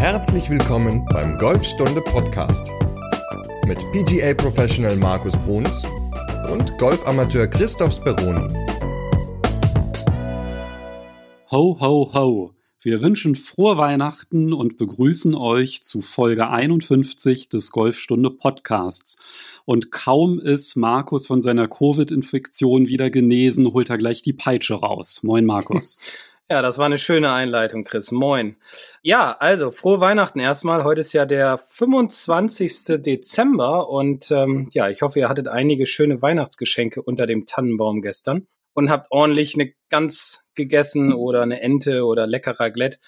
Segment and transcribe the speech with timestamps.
[0.00, 2.66] Herzlich willkommen beim Golfstunde Podcast
[3.66, 5.84] mit PGA Professional Markus Bruns
[6.50, 8.48] und Golfamateur Christoph Speroni.
[11.50, 12.54] Ho, ho, ho!
[12.80, 19.18] Wir wünschen frohe Weihnachten und begrüßen euch zu Folge 51 des Golfstunde Podcasts.
[19.66, 25.22] Und kaum ist Markus von seiner Covid-Infektion wieder genesen, holt er gleich die Peitsche raus.
[25.22, 25.98] Moin, Markus.
[26.52, 28.10] Ja, das war eine schöne Einleitung, Chris.
[28.10, 28.56] Moin.
[29.02, 30.82] Ja, also frohe Weihnachten erstmal.
[30.82, 33.00] Heute ist ja der 25.
[33.00, 38.48] Dezember und ähm, ja, ich hoffe, ihr hattet einige schöne Weihnachtsgeschenke unter dem Tannenbaum gestern
[38.74, 42.98] und habt ordentlich eine Gans gegessen oder eine Ente oder leckerer Glätt.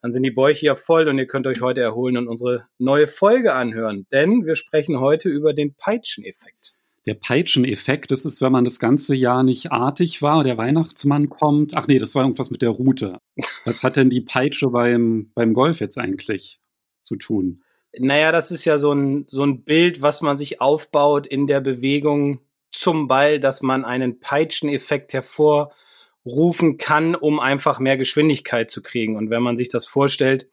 [0.00, 3.08] Dann sind die Bäuche ja voll und ihr könnt euch heute erholen und unsere neue
[3.08, 6.76] Folge anhören, denn wir sprechen heute über den Peitscheneffekt
[7.06, 11.76] der Peitscheneffekt, das ist, wenn man das ganze Jahr nicht artig war, der Weihnachtsmann kommt.
[11.76, 13.20] Ach nee, das war irgendwas mit der Route.
[13.64, 16.60] Was hat denn die Peitsche beim, beim Golf jetzt eigentlich
[17.00, 17.62] zu tun?
[17.96, 21.60] Naja, das ist ja so ein, so ein Bild, was man sich aufbaut in der
[21.60, 22.40] Bewegung
[22.72, 29.16] zum Ball, dass man einen Peitscheneffekt hervorrufen kann, um einfach mehr Geschwindigkeit zu kriegen.
[29.16, 30.48] Und wenn man sich das vorstellt,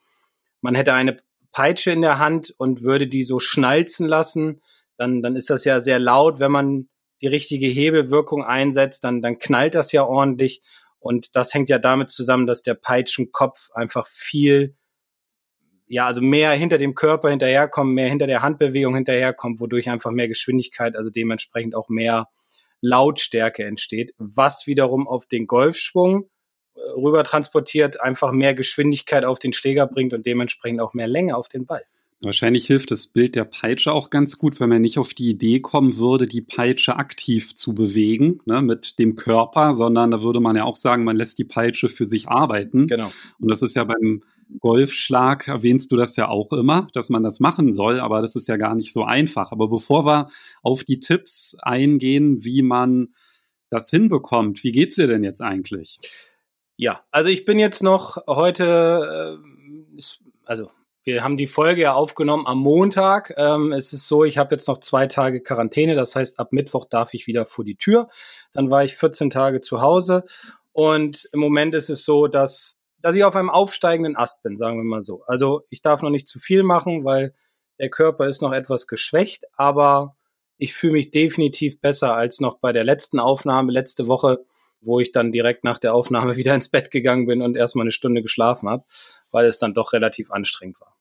[0.61, 1.17] man hätte eine
[1.51, 4.61] Peitsche in der Hand und würde die so schnalzen lassen,
[4.97, 6.39] dann, dann ist das ja sehr laut.
[6.39, 6.87] Wenn man
[7.21, 10.61] die richtige Hebelwirkung einsetzt, dann, dann knallt das ja ordentlich.
[10.99, 14.75] Und das hängt ja damit zusammen, dass der Peitschenkopf einfach viel,
[15.87, 20.27] ja, also mehr hinter dem Körper hinterherkommt, mehr hinter der Handbewegung hinterherkommt, wodurch einfach mehr
[20.27, 22.29] Geschwindigkeit, also dementsprechend auch mehr
[22.81, 26.29] Lautstärke entsteht, was wiederum auf den Golfschwung
[26.75, 31.37] äh, rüber transportiert, einfach mehr Geschwindigkeit auf den Schläger bringt und dementsprechend auch mehr Länge
[31.37, 31.85] auf den Ball.
[32.23, 35.59] Wahrscheinlich hilft das Bild der Peitsche auch ganz gut, wenn man nicht auf die Idee
[35.59, 40.55] kommen würde, die Peitsche aktiv zu bewegen ne, mit dem Körper, sondern da würde man
[40.55, 42.87] ja auch sagen, man lässt die Peitsche für sich arbeiten.
[42.87, 43.11] Genau.
[43.39, 44.23] Und das ist ja beim
[44.59, 48.47] Golfschlag, erwähnst du das ja auch immer, dass man das machen soll, aber das ist
[48.47, 49.51] ja gar nicht so einfach.
[49.51, 50.29] Aber bevor wir
[50.61, 53.09] auf die Tipps eingehen, wie man
[53.69, 55.99] das hinbekommt, wie geht's dir denn jetzt eigentlich?
[56.77, 60.01] Ja, also ich bin jetzt noch heute, äh,
[60.45, 60.69] also
[61.03, 63.33] wir haben die Folge ja aufgenommen am Montag.
[63.37, 66.85] Ähm, es ist so, ich habe jetzt noch zwei Tage Quarantäne, das heißt, ab Mittwoch
[66.85, 68.09] darf ich wieder vor die Tür.
[68.53, 70.23] Dann war ich 14 Tage zu Hause
[70.71, 74.77] und im Moment ist es so, dass, dass ich auf einem aufsteigenden Ast bin, sagen
[74.77, 75.23] wir mal so.
[75.27, 77.33] Also ich darf noch nicht zu viel machen, weil
[77.79, 80.15] der Körper ist noch etwas geschwächt, aber
[80.57, 84.45] ich fühle mich definitiv besser als noch bei der letzten Aufnahme letzte Woche,
[84.81, 87.91] wo ich dann direkt nach der Aufnahme wieder ins Bett gegangen bin und erstmal eine
[87.91, 88.85] Stunde geschlafen habe,
[89.33, 90.95] weil es dann doch relativ anstrengend war.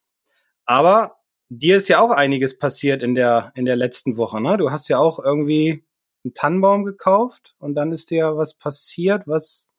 [0.65, 1.15] Aber
[1.49, 4.57] dir ist ja auch einiges passiert in der, in der letzten Woche, ne?
[4.57, 5.85] Du hast ja auch irgendwie
[6.23, 9.69] einen Tannenbaum gekauft und dann ist dir was passiert, was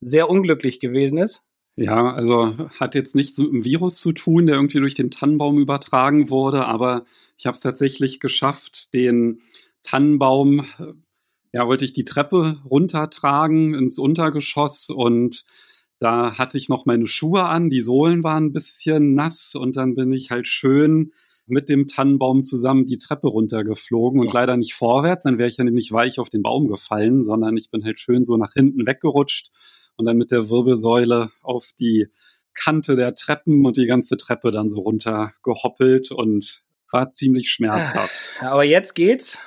[0.00, 1.44] sehr unglücklich gewesen ist.
[1.76, 5.58] Ja, also hat jetzt nichts mit dem Virus zu tun, der irgendwie durch den Tannenbaum
[5.58, 7.04] übertragen wurde, aber
[7.38, 9.40] ich habe es tatsächlich geschafft, den
[9.82, 10.66] Tannenbaum,
[11.52, 15.44] ja, wollte ich die Treppe runtertragen ins Untergeschoss und
[16.02, 19.94] da hatte ich noch meine Schuhe an, die Sohlen waren ein bisschen nass und dann
[19.94, 21.12] bin ich halt schön
[21.46, 25.64] mit dem Tannenbaum zusammen die Treppe runtergeflogen und leider nicht vorwärts, dann wäre ich ja
[25.64, 29.50] nämlich weich auf den Baum gefallen, sondern ich bin halt schön so nach hinten weggerutscht
[29.96, 32.08] und dann mit der Wirbelsäule auf die
[32.52, 38.34] Kante der Treppen und die ganze Treppe dann so runtergehoppelt und war ziemlich schmerzhaft.
[38.40, 39.38] Aber jetzt geht's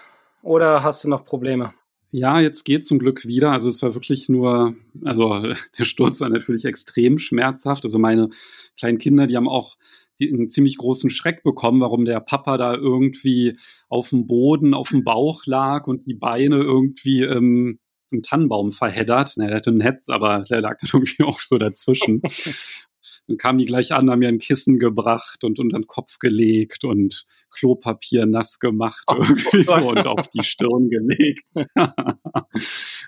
[0.41, 1.73] oder hast du noch Probleme?
[2.17, 3.51] Ja, jetzt geht zum Glück wieder.
[3.51, 5.41] Also es war wirklich nur, also
[5.77, 7.83] der Sturz war natürlich extrem schmerzhaft.
[7.83, 8.29] Also meine
[8.79, 9.75] kleinen Kinder, die haben auch
[10.21, 13.57] einen ziemlich großen Schreck bekommen, warum der Papa da irgendwie
[13.89, 17.79] auf dem Boden, auf dem Bauch lag und die Beine irgendwie im,
[18.11, 19.33] im Tannenbaum verheddert.
[19.35, 22.21] Na, der hatte ein Hetz, aber der lag dann irgendwie auch so dazwischen.
[23.27, 26.83] Dann kamen die gleich an, haben mir ein Kissen gebracht und unter den Kopf gelegt
[26.83, 31.45] und Klopapier nass gemacht oh, irgendwie oh so und auf die Stirn gelegt.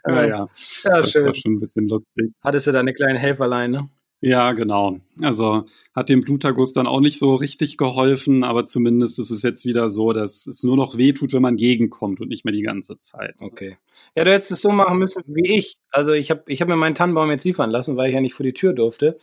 [0.06, 0.50] naja, ja,
[0.84, 1.26] das schön.
[1.26, 2.32] war schon ein bisschen lustig.
[2.44, 3.90] Hattest du da eine kleine Helferlein, ne?
[4.20, 5.00] Ja, genau.
[5.22, 5.66] Also
[5.96, 9.92] hat dem Bluterguss dann auch nicht so richtig geholfen, aber zumindest ist es jetzt wieder
[9.92, 13.00] so, dass es nur noch weh tut, wenn man gegenkommt und nicht mehr die ganze
[13.00, 13.36] Zeit.
[13.40, 13.78] Okay.
[14.16, 15.78] Ja, du hättest es so machen müssen wie ich.
[15.92, 18.34] Also ich habe ich hab mir meinen Tannenbaum jetzt liefern lassen, weil ich ja nicht
[18.34, 19.20] vor die Tür durfte.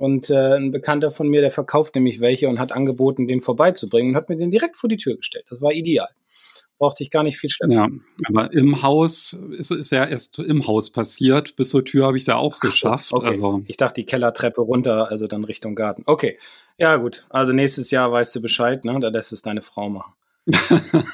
[0.00, 4.12] Und äh, ein Bekannter von mir, der verkauft nämlich welche und hat angeboten, den vorbeizubringen
[4.12, 5.44] und hat mir den direkt vor die Tür gestellt.
[5.50, 6.08] Das war ideal.
[6.78, 7.76] Brauchte ich gar nicht viel schleppen.
[7.76, 7.86] Ja,
[8.24, 11.54] aber im Haus ist es ja erst im Haus passiert.
[11.54, 13.12] Bis zur Tür habe ich es ja auch geschafft.
[13.12, 13.26] okay.
[13.26, 13.62] Also.
[13.66, 16.02] Ich dachte, die Kellertreppe runter, also dann Richtung Garten.
[16.06, 16.38] Okay.
[16.78, 17.26] Ja, gut.
[17.28, 18.98] Also nächstes Jahr weißt du Bescheid, ne?
[19.00, 20.14] Da lässt es deine Frau machen.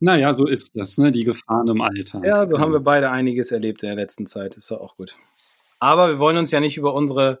[0.00, 1.12] naja, so ist das, ne?
[1.12, 2.22] Die Gefahren im Alter.
[2.24, 4.56] Ja, so haben wir beide einiges erlebt in der letzten Zeit.
[4.56, 5.14] Ist doch auch gut.
[5.86, 7.40] Aber wir wollen uns ja nicht über unsere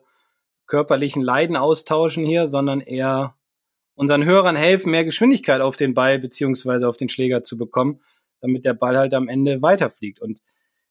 [0.68, 3.34] körperlichen Leiden austauschen hier, sondern eher
[3.96, 8.00] unseren Hörern helfen, mehr Geschwindigkeit auf den Ball beziehungsweise auf den Schläger zu bekommen,
[8.40, 10.20] damit der Ball halt am Ende weiterfliegt.
[10.20, 10.38] Und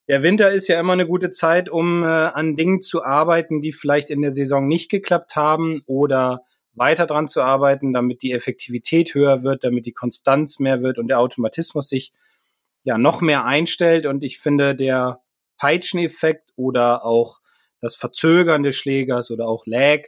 [0.09, 3.71] der Winter ist ja immer eine gute Zeit, um äh, an Dingen zu arbeiten, die
[3.71, 6.43] vielleicht in der Saison nicht geklappt haben oder
[6.73, 11.07] weiter dran zu arbeiten, damit die Effektivität höher wird, damit die Konstanz mehr wird und
[11.07, 12.11] der Automatismus sich
[12.83, 14.05] ja noch mehr einstellt.
[14.05, 15.21] Und ich finde, der
[15.57, 17.39] Peitscheneffekt oder auch
[17.85, 20.07] das Verzögern des Schlägers oder auch Lag,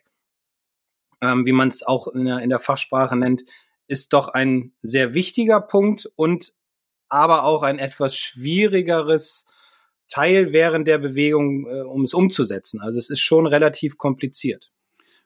[1.22, 3.44] ähm, wie man es auch in der, in der Fachsprache nennt,
[3.88, 6.54] ist doch ein sehr wichtiger Punkt und
[7.08, 9.46] aber auch ein etwas schwierigeres
[10.10, 12.82] Teil während der Bewegung, äh, um es umzusetzen.
[12.82, 14.72] Also es ist schon relativ kompliziert.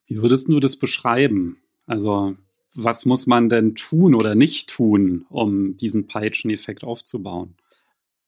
[0.05, 1.61] Wie würdest du das beschreiben?
[1.87, 2.35] Also
[2.73, 7.55] was muss man denn tun oder nicht tun, um diesen Peitscheneffekt aufzubauen?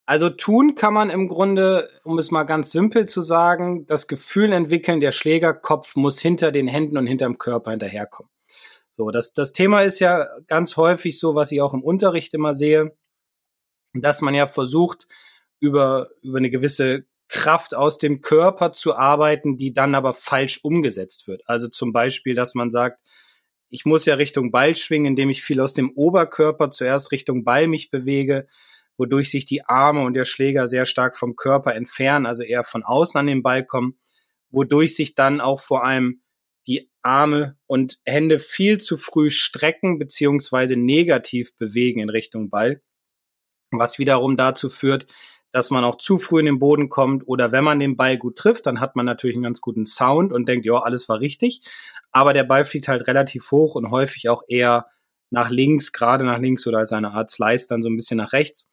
[0.05, 4.51] Also tun kann man im Grunde, um es mal ganz simpel zu sagen, das Gefühl
[4.51, 8.29] entwickeln, der Schlägerkopf muss hinter den Händen und hinterm Körper hinterherkommen.
[8.89, 12.53] So, das, das Thema ist ja ganz häufig so, was ich auch im Unterricht immer
[12.53, 12.95] sehe,
[13.93, 15.07] dass man ja versucht,
[15.59, 21.27] über, über eine gewisse Kraft aus dem Körper zu arbeiten, die dann aber falsch umgesetzt
[21.27, 21.41] wird.
[21.45, 22.99] Also zum Beispiel, dass man sagt,
[23.69, 27.67] ich muss ja Richtung Ball schwingen, indem ich viel aus dem Oberkörper zuerst Richtung Ball
[27.67, 28.47] mich bewege,
[28.97, 32.83] wodurch sich die Arme und der Schläger sehr stark vom Körper entfernen, also eher von
[32.83, 33.99] außen an den Ball kommen,
[34.49, 36.21] wodurch sich dann auch vor allem
[36.67, 42.81] die Arme und Hände viel zu früh strecken beziehungsweise negativ bewegen in Richtung Ball,
[43.71, 45.07] was wiederum dazu führt,
[45.51, 48.37] dass man auch zu früh in den Boden kommt oder wenn man den Ball gut
[48.37, 51.61] trifft, dann hat man natürlich einen ganz guten Sound und denkt, ja, alles war richtig.
[52.11, 54.87] Aber der Ball fliegt halt relativ hoch und häufig auch eher
[55.29, 58.33] nach links, gerade nach links oder als eine Art Slice dann so ein bisschen nach
[58.33, 58.69] rechts.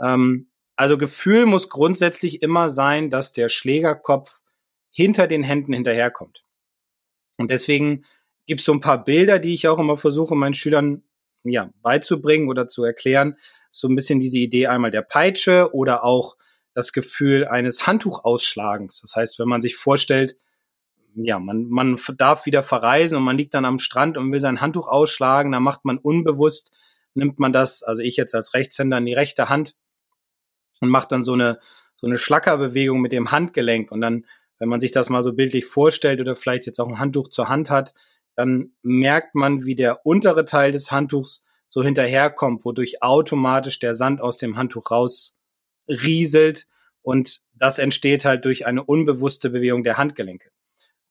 [0.00, 4.40] Ähm, also Gefühl muss grundsätzlich immer sein, dass der Schlägerkopf
[4.90, 6.44] hinter den Händen hinterherkommt.
[7.36, 8.04] Und deswegen
[8.46, 11.02] gibt es so ein paar Bilder, die ich auch immer versuche, meinen Schülern
[11.44, 13.36] ja, beizubringen oder zu erklären,
[13.70, 16.36] so ein bisschen diese Idee einmal der Peitsche oder auch
[16.74, 19.00] das Gefühl eines Handtuchausschlagens.
[19.00, 20.36] Das heißt, wenn man sich vorstellt,
[21.14, 24.60] ja, man, man darf wieder verreisen und man liegt dann am Strand und will sein
[24.60, 26.72] Handtuch ausschlagen, dann macht man unbewusst,
[27.14, 29.74] nimmt man das, also ich jetzt als Rechtshänder in die rechte Hand
[30.80, 31.58] und macht dann so eine,
[31.96, 34.26] so eine Schlackerbewegung mit dem Handgelenk und dann,
[34.58, 37.48] wenn man sich das mal so bildlich vorstellt oder vielleicht jetzt auch ein Handtuch zur
[37.48, 37.94] Hand hat,
[38.34, 44.20] dann merkt man, wie der untere Teil des Handtuchs so hinterherkommt, wodurch automatisch der Sand
[44.20, 46.66] aus dem Handtuch rausrieselt
[47.02, 50.50] und das entsteht halt durch eine unbewusste Bewegung der Handgelenke.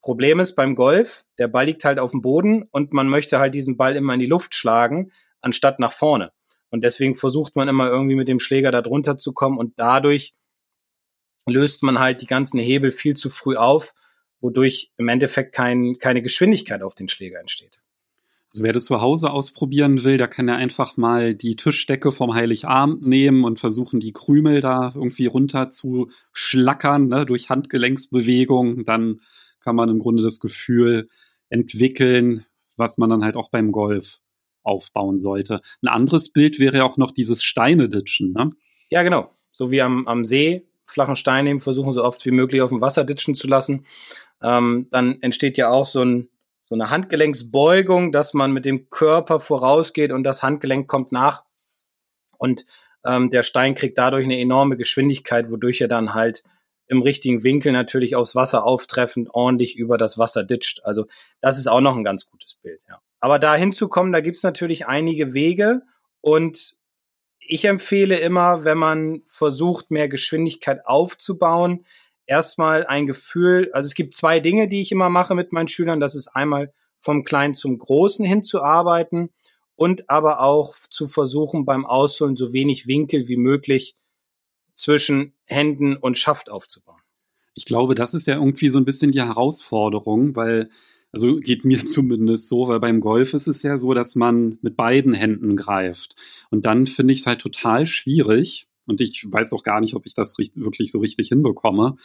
[0.02, 3.54] Problem ist beim Golf, der Ball liegt halt auf dem Boden und man möchte halt
[3.54, 5.12] diesen Ball immer in die Luft schlagen,
[5.42, 6.32] anstatt nach vorne.
[6.70, 10.34] Und deswegen versucht man immer irgendwie mit dem Schläger da drunter zu kommen und dadurch
[11.46, 13.94] löst man halt die ganzen Hebel viel zu früh auf,
[14.42, 17.80] wodurch im Endeffekt kein, keine Geschwindigkeit auf den Schläger entsteht.
[18.54, 22.34] Also wer das zu Hause ausprobieren will, der kann ja einfach mal die Tischdecke vom
[22.34, 28.86] Heiligabend nehmen und versuchen, die Krümel da irgendwie runter zu schlackern, ne, durch Handgelenksbewegung.
[28.86, 29.22] Dann
[29.60, 31.08] kann man im Grunde das Gefühl
[31.50, 32.46] entwickeln,
[32.78, 34.22] was man dann halt auch beim Golf
[34.68, 35.62] aufbauen sollte.
[35.82, 38.52] Ein anderes Bild wäre ja auch noch dieses Steine-Ditchen, ne?
[38.90, 39.32] Ja, genau.
[39.52, 42.82] So wie am, am See flachen Stein nehmen, versuchen so oft wie möglich auf dem
[42.82, 43.86] Wasser ditchen zu lassen.
[44.42, 46.30] Ähm, dann entsteht ja auch so ein
[46.70, 51.46] so eine Handgelenksbeugung, dass man mit dem Körper vorausgeht und das Handgelenk kommt nach
[52.38, 52.66] und
[53.06, 56.44] ähm, der Stein kriegt dadurch eine enorme Geschwindigkeit, wodurch er dann halt
[56.88, 60.84] im richtigen Winkel natürlich aufs Wasser auftreffend ordentlich über das Wasser ditcht.
[60.86, 61.06] Also
[61.40, 63.00] das ist auch noch ein ganz gutes Bild, ja.
[63.20, 65.82] Aber da hinzukommen, da gibt's natürlich einige Wege
[66.22, 66.76] und
[67.40, 71.86] ich empfehle immer, wenn man versucht, mehr Geschwindigkeit aufzubauen,
[72.26, 76.00] erstmal ein Gefühl, also es gibt zwei Dinge, die ich immer mache mit meinen Schülern.
[76.00, 79.30] Das ist einmal vom Kleinen zum Großen hinzuarbeiten
[79.76, 83.96] und aber auch zu versuchen, beim Ausholen so wenig Winkel wie möglich
[84.74, 87.02] zwischen Händen und Schaft aufzubauen.
[87.54, 90.70] Ich glaube, das ist ja irgendwie so ein bisschen die Herausforderung, weil,
[91.18, 94.78] also geht mir zumindest so, weil beim Golf ist es ja so, dass man mit
[94.78, 96.16] beiden Händen greift.
[96.52, 100.06] Und dann finde ich es halt total schwierig, und ich weiß auch gar nicht, ob
[100.06, 101.98] ich das wirklich so richtig hinbekomme.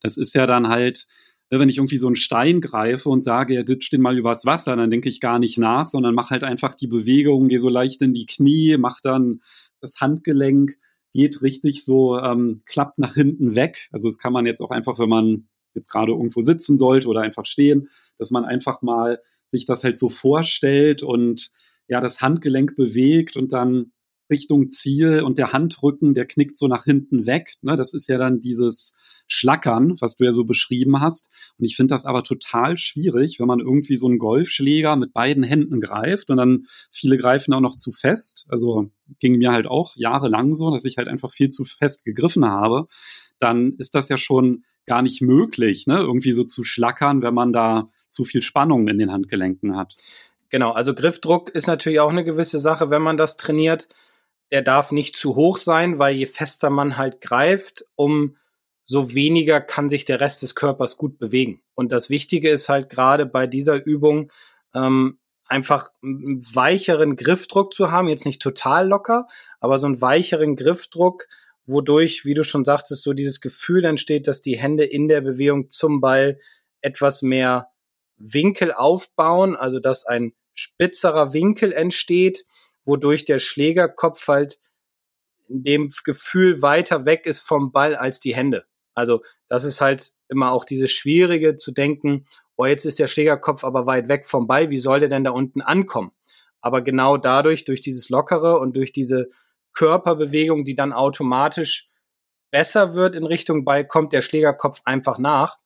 [0.00, 1.06] Das ist ja dann halt,
[1.50, 4.46] ne, wenn ich irgendwie so einen Stein greife und sage, ja, ditch den mal übers
[4.46, 7.68] Wasser, dann denke ich gar nicht nach, sondern mache halt einfach die Bewegung, gehe so
[7.68, 9.42] leicht in die Knie, mach dann
[9.80, 10.78] das Handgelenk,
[11.12, 13.90] geht richtig so, ähm, klappt nach hinten weg.
[13.92, 17.20] Also das kann man jetzt auch einfach, wenn man jetzt gerade irgendwo sitzen sollte oder
[17.20, 17.88] einfach stehen,
[18.18, 21.50] dass man einfach mal sich das halt so vorstellt und
[21.88, 23.92] ja, das Handgelenk bewegt und dann
[24.30, 27.54] Richtung Ziel und der Handrücken, der knickt so nach hinten weg.
[27.60, 27.76] Ne?
[27.76, 28.94] Das ist ja dann dieses
[29.28, 31.30] Schlackern, was du ja so beschrieben hast.
[31.58, 35.44] Und ich finde das aber total schwierig, wenn man irgendwie so einen Golfschläger mit beiden
[35.44, 38.46] Händen greift und dann viele greifen auch noch zu fest.
[38.48, 38.90] Also
[39.20, 42.86] ging mir halt auch jahrelang so, dass ich halt einfach viel zu fest gegriffen habe.
[43.38, 45.98] Dann ist das ja schon gar nicht möglich, ne?
[45.98, 49.96] irgendwie so zu schlackern, wenn man da zu viel Spannung in den Handgelenken hat.
[50.50, 53.88] Genau, also Griffdruck ist natürlich auch eine gewisse Sache, wenn man das trainiert.
[54.50, 58.36] Der darf nicht zu hoch sein, weil je fester man halt greift, um
[58.82, 61.62] so weniger kann sich der Rest des Körpers gut bewegen.
[61.74, 64.30] Und das Wichtige ist halt gerade bei dieser Übung
[64.74, 69.26] ähm, einfach einen weicheren Griffdruck zu haben, jetzt nicht total locker,
[69.60, 71.28] aber so einen weicheren Griffdruck,
[71.66, 75.70] wodurch, wie du schon sagtest, so dieses Gefühl entsteht, dass die Hände in der Bewegung
[75.70, 76.38] zum Ball
[76.80, 77.71] etwas mehr
[78.16, 82.44] Winkel aufbauen, also dass ein spitzerer Winkel entsteht,
[82.84, 84.58] wodurch der Schlägerkopf halt
[85.48, 88.64] in dem Gefühl weiter weg ist vom Ball als die Hände.
[88.94, 92.26] Also das ist halt immer auch dieses Schwierige zu denken,
[92.56, 95.30] oh, jetzt ist der Schlägerkopf aber weit weg vom Ball, wie soll der denn da
[95.30, 96.12] unten ankommen?
[96.60, 99.30] Aber genau dadurch, durch dieses Lockere und durch diese
[99.72, 101.90] Körperbewegung, die dann automatisch
[102.50, 105.58] besser wird in Richtung Ball, kommt der Schlägerkopf einfach nach,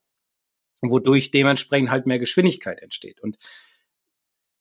[0.82, 3.20] wodurch dementsprechend halt mehr Geschwindigkeit entsteht.
[3.20, 3.38] Und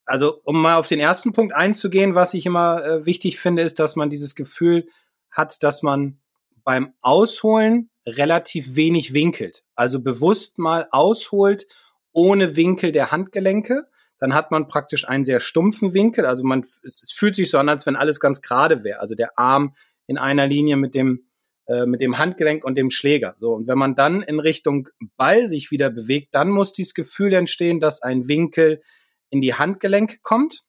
[0.06, 3.80] also, um mal auf den ersten Punkt einzugehen, was ich immer äh, wichtig finde, ist,
[3.80, 4.88] dass man dieses Gefühl
[5.32, 6.20] hat, dass man
[6.64, 9.64] beim Ausholen relativ wenig winkelt.
[9.76, 11.66] Also bewusst mal ausholt
[12.12, 13.88] ohne Winkel der Handgelenke.
[14.20, 16.26] Dann hat man praktisch einen sehr stumpfen Winkel.
[16.26, 19.00] Also man, es, es fühlt sich so an, als wenn alles ganz gerade wäre.
[19.00, 19.76] Also der Arm
[20.08, 21.28] in einer Linie mit dem,
[21.68, 23.36] äh, mit dem Handgelenk und dem Schläger.
[23.38, 23.54] So.
[23.54, 27.80] Und wenn man dann in Richtung Ball sich wieder bewegt, dann muss dieses Gefühl entstehen,
[27.80, 28.82] dass ein Winkel
[29.30, 30.64] in die Handgelenke kommt.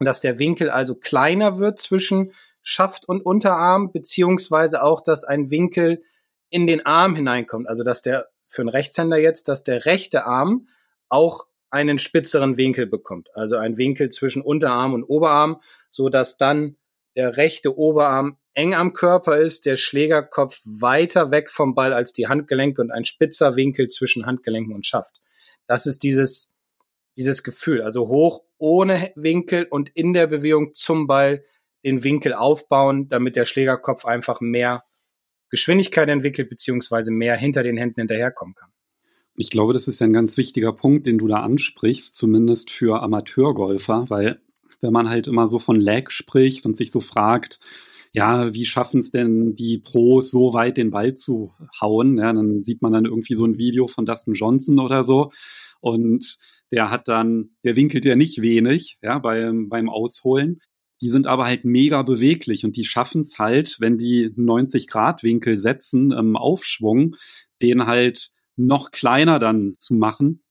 [0.00, 2.32] Dass der Winkel also kleiner wird zwischen
[2.62, 6.02] Schaft und Unterarm, beziehungsweise auch, dass ein Winkel
[6.50, 7.68] in den Arm hineinkommt.
[7.68, 10.68] Also dass der für einen Rechtshänder jetzt, dass der rechte Arm
[11.08, 13.28] auch einen spitzeren Winkel bekommt.
[13.34, 15.60] Also ein Winkel zwischen Unterarm und Oberarm,
[15.90, 16.76] so dass dann
[17.14, 22.26] der rechte Oberarm eng am Körper ist, der Schlägerkopf weiter weg vom Ball als die
[22.26, 25.20] Handgelenke und ein spitzer Winkel zwischen Handgelenken und Schaft.
[25.68, 26.52] Das ist dieses,
[27.16, 27.82] dieses Gefühl.
[27.82, 31.44] Also hoch ohne Winkel und in der Bewegung zum Ball
[31.84, 34.82] den Winkel aufbauen, damit der Schlägerkopf einfach mehr
[35.50, 38.70] Geschwindigkeit entwickelt, beziehungsweise mehr hinter den Händen hinterherkommen kann.
[39.36, 43.00] Ich glaube, das ist ja ein ganz wichtiger Punkt, den du da ansprichst, zumindest für
[43.04, 44.40] Amateurgolfer, weil
[44.80, 47.60] wenn man halt immer so von Lag spricht und sich so fragt,
[48.12, 52.18] ja, wie schaffen es denn die Pros so weit den Ball zu hauen?
[52.18, 55.30] Ja, dann sieht man dann irgendwie so ein Video von Dustin Johnson oder so
[55.80, 56.36] und
[56.70, 60.60] der hat dann, der winkelt ja nicht wenig, ja, beim, beim Ausholen.
[61.00, 66.10] Die sind aber halt mega beweglich und die schaffen es halt, wenn die 90-Grad-Winkel setzen
[66.10, 67.14] im Aufschwung,
[67.62, 70.42] den halt noch kleiner dann zu machen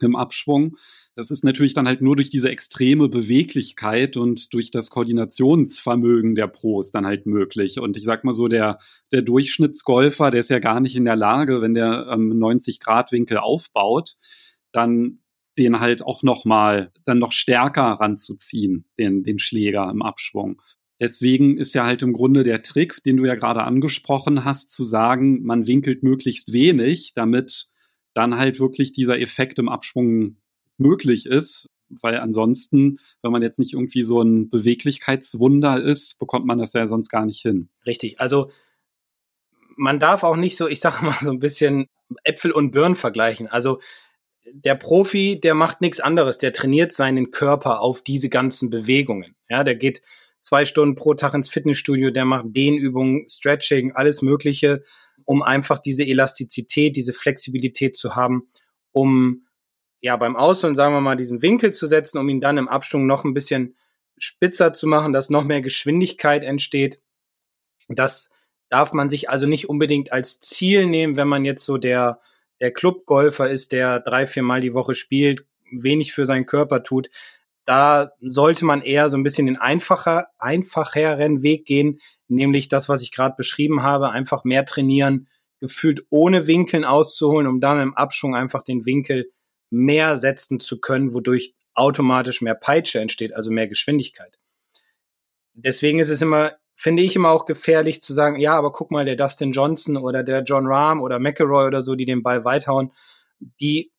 [0.00, 0.76] im Abschwung.
[1.14, 6.48] Das ist natürlich dann halt nur durch diese extreme Beweglichkeit und durch das Koordinationsvermögen der
[6.48, 7.78] Pros dann halt möglich.
[7.78, 8.78] Und ich sag mal so, der,
[9.12, 14.16] der Durchschnittsgolfer, der ist ja gar nicht in der Lage, wenn der ähm, 90-Grad-Winkel aufbaut,
[14.72, 15.20] dann
[15.56, 20.60] den halt auch noch mal dann noch stärker ranzuziehen, den, den Schläger im Abschwung.
[21.00, 24.84] Deswegen ist ja halt im Grunde der Trick, den du ja gerade angesprochen hast, zu
[24.84, 27.68] sagen, man winkelt möglichst wenig, damit
[28.14, 30.36] dann halt wirklich dieser Effekt im Abschwung
[30.78, 31.68] möglich ist.
[31.88, 36.86] Weil ansonsten, wenn man jetzt nicht irgendwie so ein Beweglichkeitswunder ist, bekommt man das ja
[36.88, 37.68] sonst gar nicht hin.
[37.86, 38.20] Richtig.
[38.20, 38.50] Also
[39.76, 41.86] man darf auch nicht so, ich sage mal so ein bisschen
[42.22, 43.48] Äpfel und Birnen vergleichen.
[43.48, 43.80] Also
[44.52, 46.38] der Profi, der macht nichts anderes.
[46.38, 49.36] Der trainiert seinen Körper auf diese ganzen Bewegungen.
[49.48, 50.02] Ja, der geht
[50.40, 54.82] zwei Stunden pro Tag ins Fitnessstudio, der macht Dehnübungen, Stretching, alles Mögliche,
[55.24, 58.48] um einfach diese Elastizität, diese Flexibilität zu haben,
[58.92, 59.46] um
[60.00, 63.06] ja beim Ausholen, sagen wir mal, diesen Winkel zu setzen, um ihn dann im Abschwung
[63.06, 63.76] noch ein bisschen
[64.18, 67.00] spitzer zu machen, dass noch mehr Geschwindigkeit entsteht.
[67.88, 68.30] Das
[68.68, 72.20] darf man sich also nicht unbedingt als Ziel nehmen, wenn man jetzt so der
[72.60, 77.10] der Clubgolfer ist, der drei, vier Mal die Woche spielt, wenig für seinen Körper tut,
[77.64, 83.02] da sollte man eher so ein bisschen den einfacher, einfacheren Weg gehen, nämlich das, was
[83.02, 85.28] ich gerade beschrieben habe, einfach mehr trainieren,
[85.60, 89.30] gefühlt ohne Winkeln auszuholen, um dann im Abschwung einfach den Winkel
[89.70, 94.38] mehr setzen zu können, wodurch automatisch mehr Peitsche entsteht, also mehr Geschwindigkeit.
[95.54, 99.04] Deswegen ist es immer finde ich immer auch gefährlich zu sagen, ja, aber guck mal,
[99.04, 102.92] der Dustin Johnson oder der John Rahm oder McElroy oder so, die den Ball weithauen,
[103.60, 103.92] die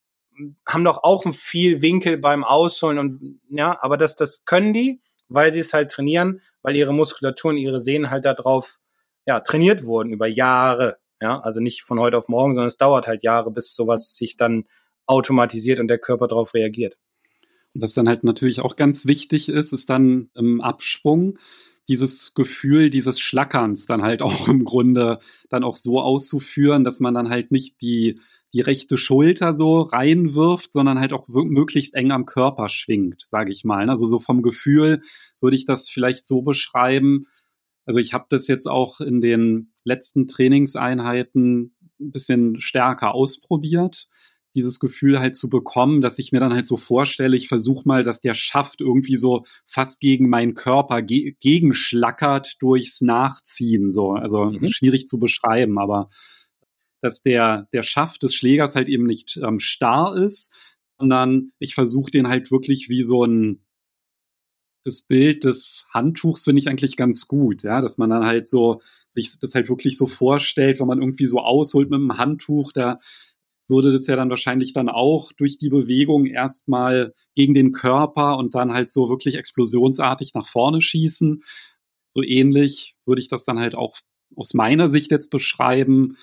[0.66, 5.50] haben doch auch viel Winkel beim Ausholen und ja, aber das, das können die, weil
[5.52, 8.80] sie es halt trainieren, weil ihre Muskulatur und ihre Sehnen halt darauf
[9.24, 10.96] ja, trainiert wurden über Jahre.
[11.22, 14.36] Ja, also nicht von heute auf morgen, sondern es dauert halt Jahre, bis sowas sich
[14.36, 14.64] dann
[15.06, 16.98] automatisiert und der Körper darauf reagiert.
[17.72, 21.38] Und was dann halt natürlich auch ganz wichtig ist, ist dann im Absprung
[21.88, 27.14] dieses Gefühl dieses Schlackerns dann halt auch im Grunde dann auch so auszuführen, dass man
[27.14, 28.20] dann halt nicht die,
[28.52, 33.64] die rechte Schulter so reinwirft, sondern halt auch möglichst eng am Körper schwingt, sage ich
[33.64, 33.88] mal.
[33.88, 35.02] Also so vom Gefühl
[35.40, 37.26] würde ich das vielleicht so beschreiben.
[37.84, 44.08] Also ich habe das jetzt auch in den letzten Trainingseinheiten ein bisschen stärker ausprobiert
[44.56, 48.02] dieses Gefühl halt zu bekommen, dass ich mir dann halt so vorstelle, ich versuche mal,
[48.02, 53.92] dass der Schaft irgendwie so fast gegen meinen Körper ge gegenschlackert durchs Nachziehen.
[53.92, 54.66] So, also mhm.
[54.66, 56.08] schwierig zu beschreiben, aber
[57.02, 60.54] dass der, der Schaft des Schlägers halt eben nicht ähm, starr ist,
[60.98, 63.65] sondern ich versuche den halt wirklich wie so ein
[64.86, 68.80] das Bild des Handtuchs finde ich eigentlich ganz gut, ja, dass man dann halt so
[69.10, 73.00] sich das halt wirklich so vorstellt, wenn man irgendwie so ausholt mit einem Handtuch, da
[73.68, 78.54] würde das ja dann wahrscheinlich dann auch durch die Bewegung erstmal gegen den Körper und
[78.54, 81.42] dann halt so wirklich explosionsartig nach vorne schießen.
[82.06, 83.96] So ähnlich würde ich das dann halt auch
[84.36, 86.16] aus meiner Sicht jetzt beschreiben,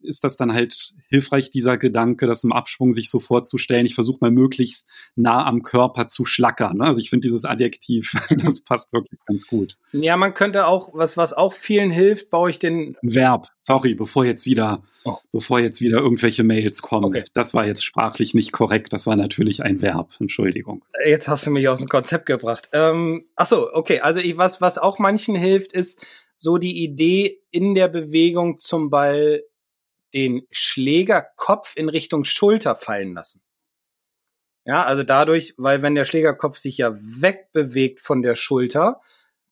[0.00, 3.86] ist das dann halt hilfreich, dieser Gedanke, das im Abschwung sich so vorzustellen.
[3.86, 6.78] Ich versuche mal möglichst nah am Körper zu schlackern.
[6.78, 6.84] Ne?
[6.84, 8.12] Also ich finde dieses Adjektiv,
[8.42, 9.76] das passt wirklich ganz gut.
[9.92, 12.96] Ja, man könnte auch, was, was auch vielen hilft, baue ich den.
[13.02, 15.16] Verb, sorry, bevor jetzt wieder, oh.
[15.32, 17.06] bevor jetzt wieder irgendwelche Mails kommen.
[17.06, 17.24] Okay.
[17.34, 18.92] Das war jetzt sprachlich nicht korrekt.
[18.92, 20.14] Das war natürlich ein Verb.
[20.20, 20.84] Entschuldigung.
[21.04, 22.68] Jetzt hast du mich aus dem Konzept gebracht.
[22.72, 24.00] Ähm, ach so, okay.
[24.00, 26.04] Also ich, was, was auch manchen hilft, ist,
[26.38, 29.42] so die Idee in der Bewegung zum Ball
[30.14, 33.42] den Schlägerkopf in Richtung Schulter fallen lassen.
[34.64, 39.00] Ja, also dadurch, weil wenn der Schlägerkopf sich ja wegbewegt von der Schulter,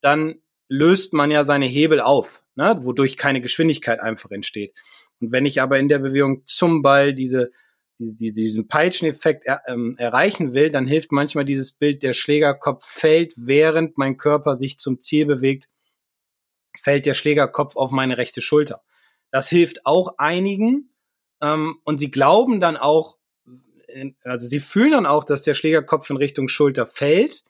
[0.01, 4.73] dann löst man ja seine Hebel auf, ne, wodurch keine Geschwindigkeit einfach entsteht.
[5.19, 7.51] Und wenn ich aber in der Bewegung zum Ball diese,
[7.97, 13.33] diese, diesen Peitscheneffekt er, ähm, erreichen will, dann hilft manchmal dieses Bild, der Schlägerkopf fällt,
[13.35, 15.67] während mein Körper sich zum Ziel bewegt,
[16.79, 18.83] fällt der Schlägerkopf auf meine rechte Schulter.
[19.31, 20.93] Das hilft auch einigen.
[21.41, 23.17] Ähm, und sie glauben dann auch,
[24.23, 27.43] also sie fühlen dann auch, dass der Schlägerkopf in Richtung Schulter fällt.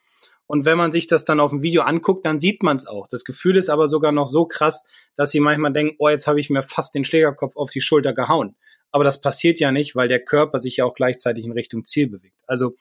[0.46, 3.08] Und wenn man sich das dann auf dem Video anguckt, dann sieht man es auch.
[3.08, 4.86] Das Gefühl ist aber sogar noch so krass,
[5.18, 8.14] dass sie manchmal denken, oh, jetzt habe ich mir fast den Schlägerkopf auf die Schulter
[8.14, 8.56] gehauen.
[8.92, 12.08] Aber das passiert ja nicht, weil der Körper sich ja auch gleichzeitig in Richtung Ziel
[12.08, 12.42] bewegt.
[12.48, 12.76] Also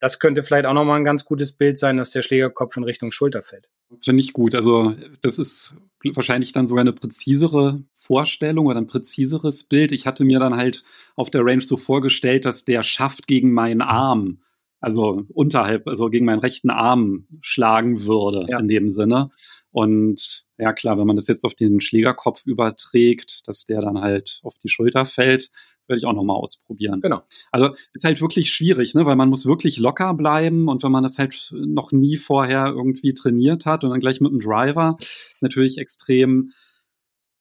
[0.00, 3.12] das könnte vielleicht auch nochmal ein ganz gutes Bild sein, dass der Schlägerkopf in Richtung
[3.12, 3.68] Schulter fällt.
[4.02, 4.54] Finde ich gut.
[4.54, 5.76] Also das ist
[6.14, 9.92] wahrscheinlich dann sogar eine präzisere Vorstellung oder ein präziseres Bild.
[9.92, 10.84] Ich hatte mir dann halt
[11.16, 14.40] auf der Range so vorgestellt, dass der Schaft gegen meinen Arm,
[14.80, 18.58] also unterhalb, also gegen meinen rechten Arm schlagen würde ja.
[18.58, 19.30] in dem Sinne.
[19.72, 24.40] Und ja klar, wenn man das jetzt auf den Schlägerkopf überträgt, dass der dann halt
[24.42, 25.50] auf die Schulter fällt,
[25.86, 27.00] werde ich auch nochmal ausprobieren.
[27.00, 27.22] Genau.
[27.50, 29.06] Also ist halt wirklich schwierig, ne?
[29.06, 33.14] weil man muss wirklich locker bleiben und wenn man das halt noch nie vorher irgendwie
[33.14, 36.52] trainiert hat und dann gleich mit dem Driver, ist natürlich extrem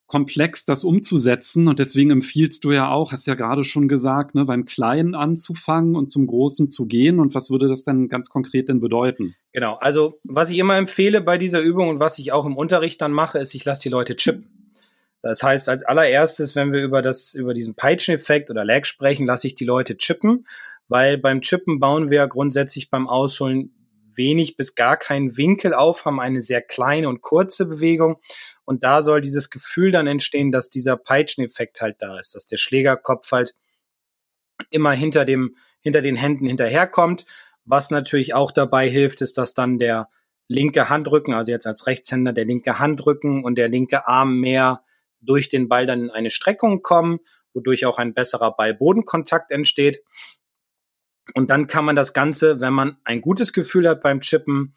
[0.10, 1.68] komplex, das umzusetzen.
[1.68, 5.96] Und deswegen empfiehlst du ja auch, hast ja gerade schon gesagt, ne, beim Kleinen anzufangen
[5.96, 7.20] und zum Großen zu gehen.
[7.20, 9.36] Und was würde das denn ganz konkret denn bedeuten?
[9.54, 13.00] Genau, also was ich immer empfehle bei dieser Übung und was ich auch im Unterricht
[13.02, 14.76] dann mache, ist, ich lasse die Leute chippen.
[15.22, 19.46] Das heißt, als allererstes, wenn wir über das, über diesen Peitscheneffekt oder Lag sprechen, lasse
[19.46, 20.48] ich die Leute chippen,
[20.88, 23.76] weil beim Chippen bauen wir grundsätzlich beim Ausholen
[24.16, 28.20] wenig bis gar keinen Winkel auf, haben eine sehr kleine und kurze Bewegung.
[28.66, 32.58] Und da soll dieses Gefühl dann entstehen, dass dieser Peitscheneffekt halt da ist, dass der
[32.58, 33.56] Schlägerkopf halt
[34.70, 37.26] immer hinter dem, hinter den Händen hinterherkommt.
[37.66, 40.10] Was natürlich auch dabei hilft, ist, dass dann der
[40.48, 44.84] linke Handrücken, also jetzt als Rechtshänder der linke Handrücken und der linke Arm mehr
[45.22, 47.20] durch den Ball dann in eine Streckung kommen,
[47.54, 50.02] wodurch auch ein besserer Ball-Bodenkontakt entsteht.
[51.34, 54.76] Und dann kann man das Ganze, wenn man ein gutes Gefühl hat beim Chippen,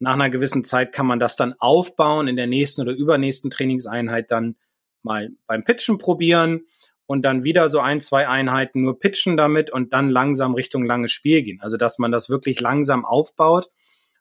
[0.00, 4.30] nach einer gewissen Zeit kann man das dann aufbauen, in der nächsten oder übernächsten Trainingseinheit
[4.30, 4.56] dann
[5.02, 6.66] mal beim Pitchen probieren
[7.06, 11.10] und dann wieder so ein, zwei Einheiten nur pitchen damit und dann langsam Richtung langes
[11.10, 11.60] Spiel gehen.
[11.60, 13.70] Also dass man das wirklich langsam aufbaut,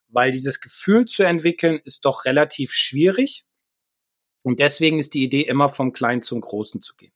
[0.07, 3.45] weil dieses Gefühl zu entwickeln ist doch relativ schwierig.
[4.41, 7.11] Und deswegen ist die Idee immer vom Kleinen zum Großen zu gehen.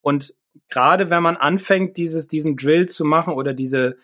[0.00, 0.34] Und
[0.68, 3.96] gerade wenn man anfängt, dieses, diesen Drill zu machen oder diese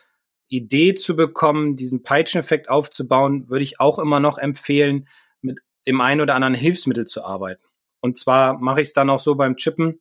[0.48, 5.08] Idee zu bekommen, diesen Peitscheneffekt aufzubauen, würde ich auch immer noch empfehlen,
[5.40, 7.62] mit dem einen oder anderen Hilfsmittel zu arbeiten.
[8.00, 10.00] Und zwar mache ich es dann auch so beim Chippen,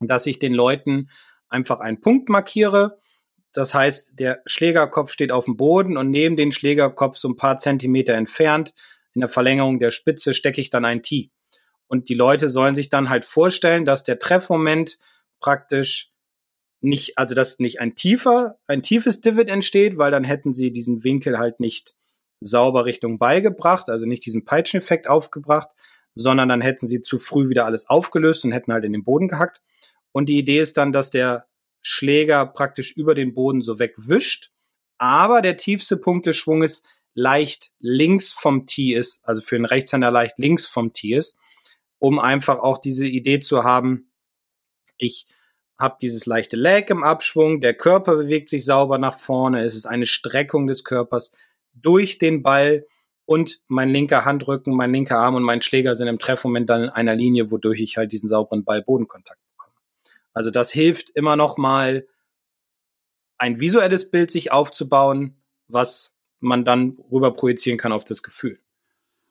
[0.00, 1.10] dass ich den Leuten
[1.48, 2.98] einfach einen Punkt markiere.
[3.52, 7.58] Das heißt, der Schlägerkopf steht auf dem Boden und neben den Schlägerkopf so ein paar
[7.58, 8.74] Zentimeter entfernt
[9.14, 11.30] in der Verlängerung der Spitze stecke ich dann ein Tee.
[11.86, 14.98] Und die Leute sollen sich dann halt vorstellen, dass der Treffmoment
[15.42, 16.10] praktisch
[16.80, 21.04] nicht, also dass nicht ein tiefer, ein tiefes Divid entsteht, weil dann hätten sie diesen
[21.04, 21.94] Winkel halt nicht
[22.40, 25.68] sauber Richtung beigebracht, also nicht diesen Peitscheneffekt aufgebracht,
[26.14, 29.28] sondern dann hätten sie zu früh wieder alles aufgelöst und hätten halt in den Boden
[29.28, 29.62] gehackt.
[30.12, 31.46] Und die Idee ist dann, dass der
[31.80, 34.50] Schläger praktisch über den Boden so wegwischt,
[34.98, 36.82] aber der tiefste Punkt des Schwunges
[37.14, 41.36] leicht links vom Tee ist, also für einen Rechtshänder leicht links vom Tee ist,
[41.98, 44.11] um einfach auch diese Idee zu haben,
[45.02, 45.26] ich
[45.78, 49.86] habe dieses leichte Lag im Abschwung, der Körper bewegt sich sauber nach vorne, es ist
[49.86, 51.32] eine Streckung des Körpers
[51.74, 52.86] durch den Ball
[53.24, 56.90] und mein linker Handrücken, mein linker Arm und mein Schläger sind im Treffmoment dann in
[56.90, 59.74] einer Linie, wodurch ich halt diesen sauberen Ball-Bodenkontakt bekomme.
[60.32, 62.06] Also das hilft immer noch mal
[63.38, 68.60] ein visuelles Bild sich aufzubauen, was man dann rüber projizieren kann auf das Gefühl.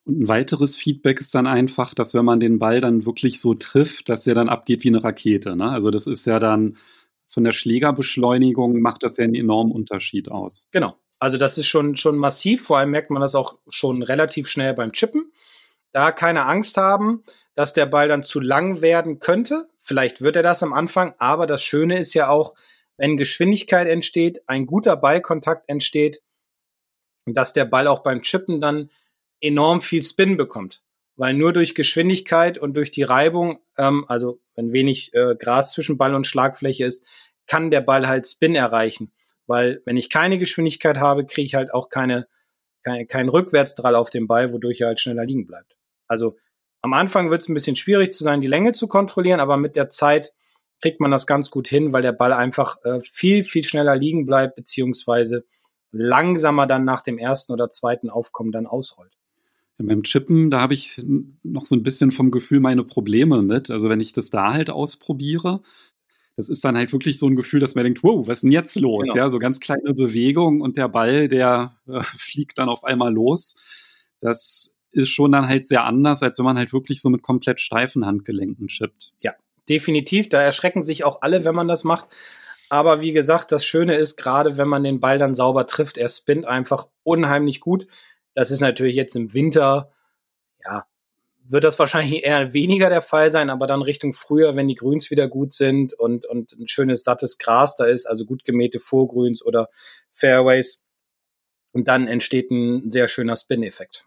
[0.05, 3.53] Und ein weiteres Feedback ist dann einfach, dass wenn man den Ball dann wirklich so
[3.53, 5.55] trifft, dass der dann abgeht wie eine Rakete.
[5.55, 5.69] Ne?
[5.69, 6.77] Also das ist ja dann
[7.27, 10.67] von der Schlägerbeschleunigung macht das ja einen enormen Unterschied aus.
[10.71, 10.95] Genau.
[11.17, 12.63] Also das ist schon, schon massiv.
[12.63, 15.31] Vor allem merkt man das auch schon relativ schnell beim Chippen.
[15.93, 17.23] Da keine Angst haben,
[17.55, 19.69] dass der Ball dann zu lang werden könnte.
[19.79, 22.55] Vielleicht wird er das am Anfang, aber das Schöne ist ja auch,
[22.97, 26.21] wenn Geschwindigkeit entsteht, ein guter Ballkontakt entsteht,
[27.25, 28.89] dass der Ball auch beim Chippen dann
[29.41, 30.81] enorm viel Spin bekommt.
[31.17, 35.97] Weil nur durch Geschwindigkeit und durch die Reibung, ähm, also wenn wenig äh, Gras zwischen
[35.97, 37.05] Ball und Schlagfläche ist,
[37.47, 39.11] kann der Ball halt Spin erreichen.
[39.45, 42.27] Weil wenn ich keine Geschwindigkeit habe, kriege ich halt auch keine,
[42.83, 45.75] keine, keinen Rückwärtsdrall auf dem Ball, wodurch er halt schneller liegen bleibt.
[46.07, 46.37] Also
[46.81, 49.75] am Anfang wird es ein bisschen schwierig zu sein, die Länge zu kontrollieren, aber mit
[49.75, 50.33] der Zeit
[50.81, 54.25] kriegt man das ganz gut hin, weil der Ball einfach äh, viel, viel schneller liegen
[54.25, 55.45] bleibt, beziehungsweise
[55.91, 59.13] langsamer dann nach dem ersten oder zweiten Aufkommen dann ausrollt.
[59.87, 61.01] Beim Chippen, da habe ich
[61.43, 63.69] noch so ein bisschen vom Gefühl meine Probleme mit.
[63.69, 65.61] Also wenn ich das da halt ausprobiere,
[66.37, 68.51] das ist dann halt wirklich so ein Gefühl, dass man denkt, wow, was ist denn
[68.51, 69.03] jetzt los?
[69.03, 69.15] Genau.
[69.15, 73.55] Ja, so ganz kleine Bewegung und der Ball, der äh, fliegt dann auf einmal los.
[74.19, 77.59] Das ist schon dann halt sehr anders, als wenn man halt wirklich so mit komplett
[77.59, 79.13] steifen Handgelenken chippt.
[79.19, 79.33] Ja,
[79.69, 80.29] definitiv.
[80.29, 82.07] Da erschrecken sich auch alle, wenn man das macht.
[82.69, 86.07] Aber wie gesagt, das Schöne ist, gerade wenn man den Ball dann sauber trifft, er
[86.07, 87.87] spinnt einfach unheimlich gut.
[88.33, 89.91] Das ist natürlich jetzt im Winter,
[90.63, 90.85] ja,
[91.43, 95.11] wird das wahrscheinlich eher weniger der Fall sein, aber dann Richtung Frühjahr, wenn die Grüns
[95.11, 99.43] wieder gut sind und, und ein schönes, sattes Gras da ist, also gut gemähte Vorgrüns
[99.43, 99.69] oder
[100.11, 100.83] Fairways,
[101.73, 104.05] und dann entsteht ein sehr schöner Spin-Effekt.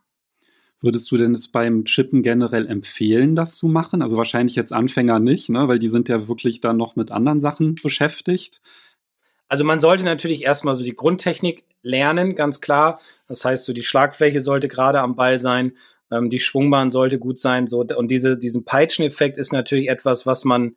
[0.81, 4.03] Würdest du denn es beim Chippen generell empfehlen, das zu machen?
[4.03, 5.67] Also wahrscheinlich jetzt Anfänger nicht, ne?
[5.67, 8.61] weil die sind ja wirklich dann noch mit anderen Sachen beschäftigt.
[9.55, 12.99] Also man sollte natürlich erstmal so die Grundtechnik lernen, ganz klar.
[13.29, 15.77] Das heißt, so die Schlagfläche sollte gerade am Ball sein,
[16.11, 17.69] ähm, die Schwungbahn sollte gut sein.
[17.69, 20.75] So und diese diesen Peitscheneffekt ist natürlich etwas, was man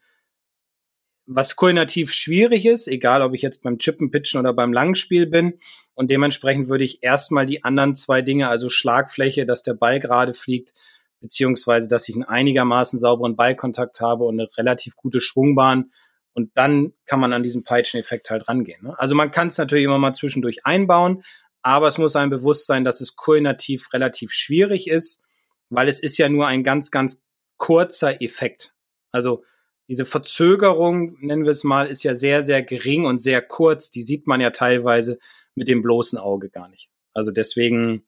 [1.26, 5.56] was koordinativ schwierig ist, egal ob ich jetzt beim Chippen, Pitchen oder beim Langspiel bin.
[5.96, 10.36] Und dementsprechend würde ich erstmal die anderen zwei Dinge, also Schlagfläche, dass der Ball gerade
[10.36, 10.76] fliegt,
[11.20, 15.90] beziehungsweise dass ich einen einigermaßen sauberen Ballkontakt habe und eine relativ gute Schwungbahn.
[16.38, 18.84] Und dann kann man an diesen Peitscheneffekt halt rangehen.
[18.84, 19.00] Ne?
[19.00, 21.24] Also man kann es natürlich immer mal zwischendurch einbauen,
[21.64, 25.24] aber es muss einem bewusst sein, dass es koordinativ relativ schwierig ist,
[25.70, 27.24] weil es ist ja nur ein ganz, ganz
[27.58, 28.76] kurzer Effekt.
[29.10, 29.44] Also
[29.88, 33.90] diese Verzögerung, nennen wir es mal, ist ja sehr, sehr gering und sehr kurz.
[33.90, 35.18] Die sieht man ja teilweise
[35.56, 36.92] mit dem bloßen Auge gar nicht.
[37.14, 38.06] Also deswegen,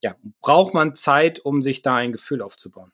[0.00, 2.90] ja, braucht man Zeit, um sich da ein Gefühl aufzubauen.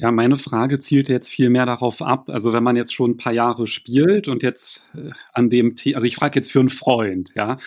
[0.00, 2.30] Ja, meine Frage zielt jetzt viel mehr darauf ab.
[2.30, 5.96] Also wenn man jetzt schon ein paar Jahre spielt und jetzt äh, an dem Thema,
[5.96, 7.58] also ich frage jetzt für einen Freund, ja,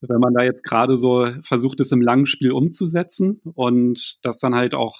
[0.00, 4.54] wenn man da jetzt gerade so versucht, es im langen Spiel umzusetzen und das dann
[4.54, 4.96] halt auch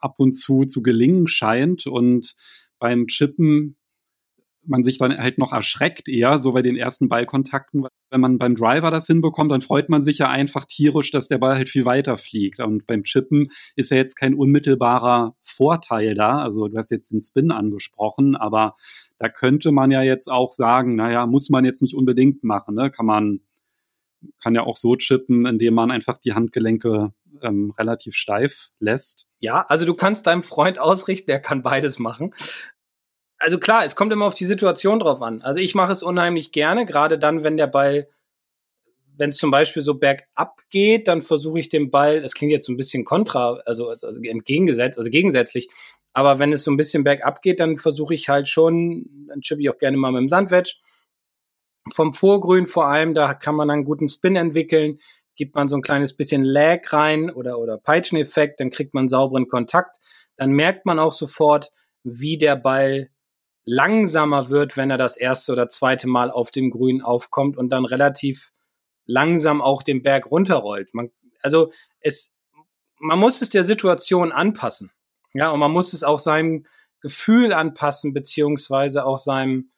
[0.00, 2.34] ab und zu zu gelingen scheint und
[2.80, 3.76] beim Chippen
[4.68, 7.86] man sich dann halt noch erschreckt eher, so bei den ersten Ballkontakten.
[8.10, 11.38] Wenn man beim Driver das hinbekommt, dann freut man sich ja einfach tierisch, dass der
[11.38, 12.60] Ball halt viel weiter fliegt.
[12.60, 16.42] Und beim Chippen ist ja jetzt kein unmittelbarer Vorteil da.
[16.42, 18.74] Also du hast jetzt den Spin angesprochen, aber
[19.18, 22.90] da könnte man ja jetzt auch sagen, naja, muss man jetzt nicht unbedingt machen, ne?
[22.90, 23.40] Kann man,
[24.42, 29.26] kann ja auch so chippen, indem man einfach die Handgelenke ähm, relativ steif lässt.
[29.40, 32.32] Ja, also du kannst deinem Freund ausrichten, der kann beides machen
[33.38, 35.42] also klar, es kommt immer auf die Situation drauf an.
[35.42, 38.08] Also ich mache es unheimlich gerne, gerade dann, wenn der Ball,
[39.16, 42.66] wenn es zum Beispiel so bergab geht, dann versuche ich den Ball, das klingt jetzt
[42.66, 45.68] so ein bisschen kontra, also, also entgegengesetzt, also gegensätzlich,
[46.12, 49.60] aber wenn es so ein bisschen bergab geht, dann versuche ich halt schon, dann chippe
[49.60, 50.74] ich auch gerne mal mit dem Sandwedge.
[51.92, 54.98] Vom Vorgrün vor allem, da kann man einen guten Spin entwickeln,
[55.36, 59.48] gibt man so ein kleines bisschen Lag rein oder, oder Peitscheneffekt, dann kriegt man sauberen
[59.48, 59.98] Kontakt.
[60.36, 61.70] Dann merkt man auch sofort,
[62.02, 63.10] wie der Ball
[63.68, 67.84] langsamer wird, wenn er das erste oder zweite Mal auf dem Grün aufkommt und dann
[67.84, 68.52] relativ
[69.04, 70.94] langsam auch den Berg runterrollt.
[70.94, 71.10] Man,
[71.42, 72.32] also es,
[72.98, 74.90] man muss es der Situation anpassen.
[75.34, 76.64] Ja, und man muss es auch seinem
[77.02, 79.70] Gefühl anpassen, beziehungsweise auch seinem,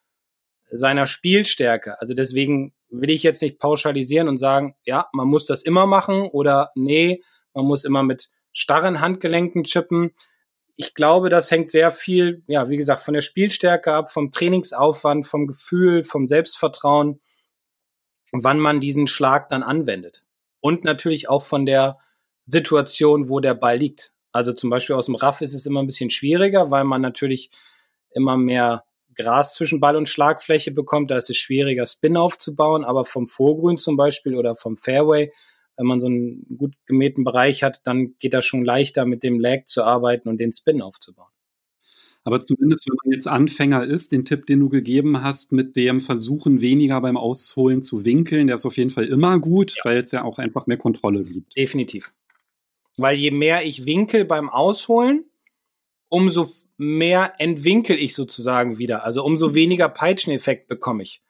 [0.71, 2.01] seiner Spielstärke.
[2.01, 6.23] Also deswegen will ich jetzt nicht pauschalisieren und sagen, ja, man muss das immer machen
[6.23, 7.23] oder nee,
[7.55, 10.13] man muss immer mit starren Handgelenken chippen.
[10.83, 15.27] Ich glaube, das hängt sehr viel, ja, wie gesagt, von der Spielstärke ab, vom Trainingsaufwand,
[15.27, 17.21] vom Gefühl, vom Selbstvertrauen,
[18.33, 20.25] wann man diesen Schlag dann anwendet.
[20.61, 21.99] Und natürlich auch von der
[22.47, 24.15] Situation, wo der Ball liegt.
[24.33, 27.51] Also zum Beispiel aus dem Raff ist es immer ein bisschen schwieriger, weil man natürlich
[28.15, 33.05] immer mehr Gras zwischen Ball und Schlagfläche bekommt, da ist es schwieriger, Spin aufzubauen, aber
[33.05, 35.31] vom Vorgrün zum Beispiel oder vom Fairway,
[35.81, 39.41] wenn man so einen gut gemähten Bereich hat, dann geht das schon leichter, mit dem
[39.41, 41.31] Lag zu arbeiten und den Spin aufzubauen.
[42.23, 46.03] Aber zumindest, wenn man jetzt Anfänger ist, den Tipp, den du gegeben hast, mit dem
[46.03, 49.85] Versuchen, weniger beim Ausholen zu winkeln, der ist auf jeden Fall immer gut, ja.
[49.87, 51.57] weil es ja auch einfach mehr Kontrolle gibt.
[51.57, 52.13] Definitiv.
[52.99, 55.25] Weil je mehr ich winkel beim Ausholen,
[56.11, 59.03] umso mehr entwinkel ich sozusagen wieder.
[59.03, 59.55] Also umso mhm.
[59.55, 61.23] weniger Peitscheneffekt bekomme ich.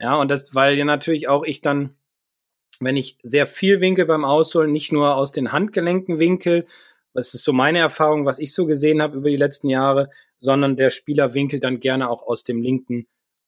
[0.00, 1.95] Ja, und das, weil ja natürlich auch ich dann,
[2.80, 6.66] wenn ich sehr viel winkel beim Ausholen, nicht nur aus den Handgelenken winkel,
[7.14, 10.76] das ist so meine Erfahrung, was ich so gesehen habe über die letzten Jahre, sondern
[10.76, 13.06] der Spieler winkelt dann gerne auch aus dem linken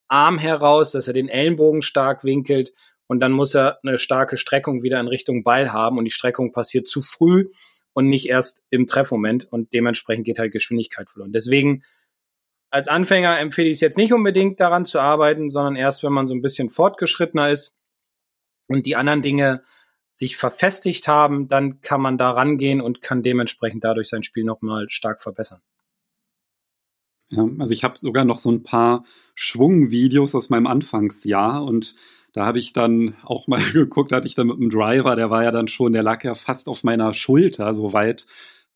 [0.08, 2.72] Arm heraus, dass er den Ellenbogen stark winkelt
[3.06, 6.52] und dann muss er eine starke Streckung wieder in Richtung Ball haben und die Streckung
[6.52, 7.50] passiert zu früh
[7.92, 11.32] und nicht erst im Treffmoment und dementsprechend geht halt Geschwindigkeit verloren.
[11.32, 11.82] Deswegen
[12.70, 16.26] als Anfänger empfehle ich es jetzt nicht unbedingt daran zu arbeiten, sondern erst, wenn man
[16.26, 17.77] so ein bisschen fortgeschrittener ist
[18.68, 19.62] und die anderen Dinge
[20.10, 24.88] sich verfestigt haben, dann kann man da rangehen und kann dementsprechend dadurch sein Spiel nochmal
[24.88, 25.60] stark verbessern.
[27.30, 29.04] Ja, also ich habe sogar noch so ein paar
[29.34, 31.94] Schwungvideos aus meinem Anfangsjahr und
[32.32, 35.44] da habe ich dann auch mal geguckt, hatte ich dann mit dem Driver, der war
[35.44, 38.26] ja dann schon, der lag ja fast auf meiner Schulter, so weit,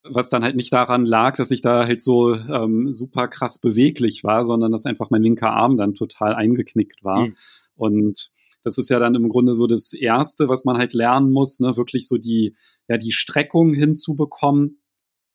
[0.05, 4.25] was dann halt nicht daran lag, dass ich da halt so ähm, super krass beweglich
[4.25, 7.29] war, sondern dass einfach mein linker Arm dann total eingeknickt war.
[7.29, 7.37] Mhm.
[7.77, 11.61] Und das ist ja dann im Grunde so das Erste, was man halt lernen muss,
[11.61, 12.55] ne, wirklich so die,
[12.89, 14.83] ja, die Streckung hinzubekommen,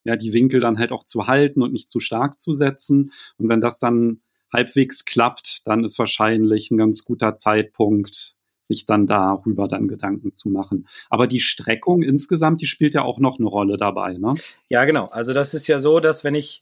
[0.04, 3.12] ja, die Winkel dann halt auch zu halten und nicht zu stark zu setzen.
[3.38, 9.08] Und wenn das dann halbwegs klappt, dann ist wahrscheinlich ein ganz guter Zeitpunkt, sich dann
[9.08, 10.88] darüber dann Gedanken zu machen.
[11.10, 14.36] Aber die Streckung insgesamt, die spielt ja auch noch eine Rolle dabei, ne?
[14.70, 15.06] Ja, genau.
[15.08, 16.62] Also das ist ja so, dass wenn ich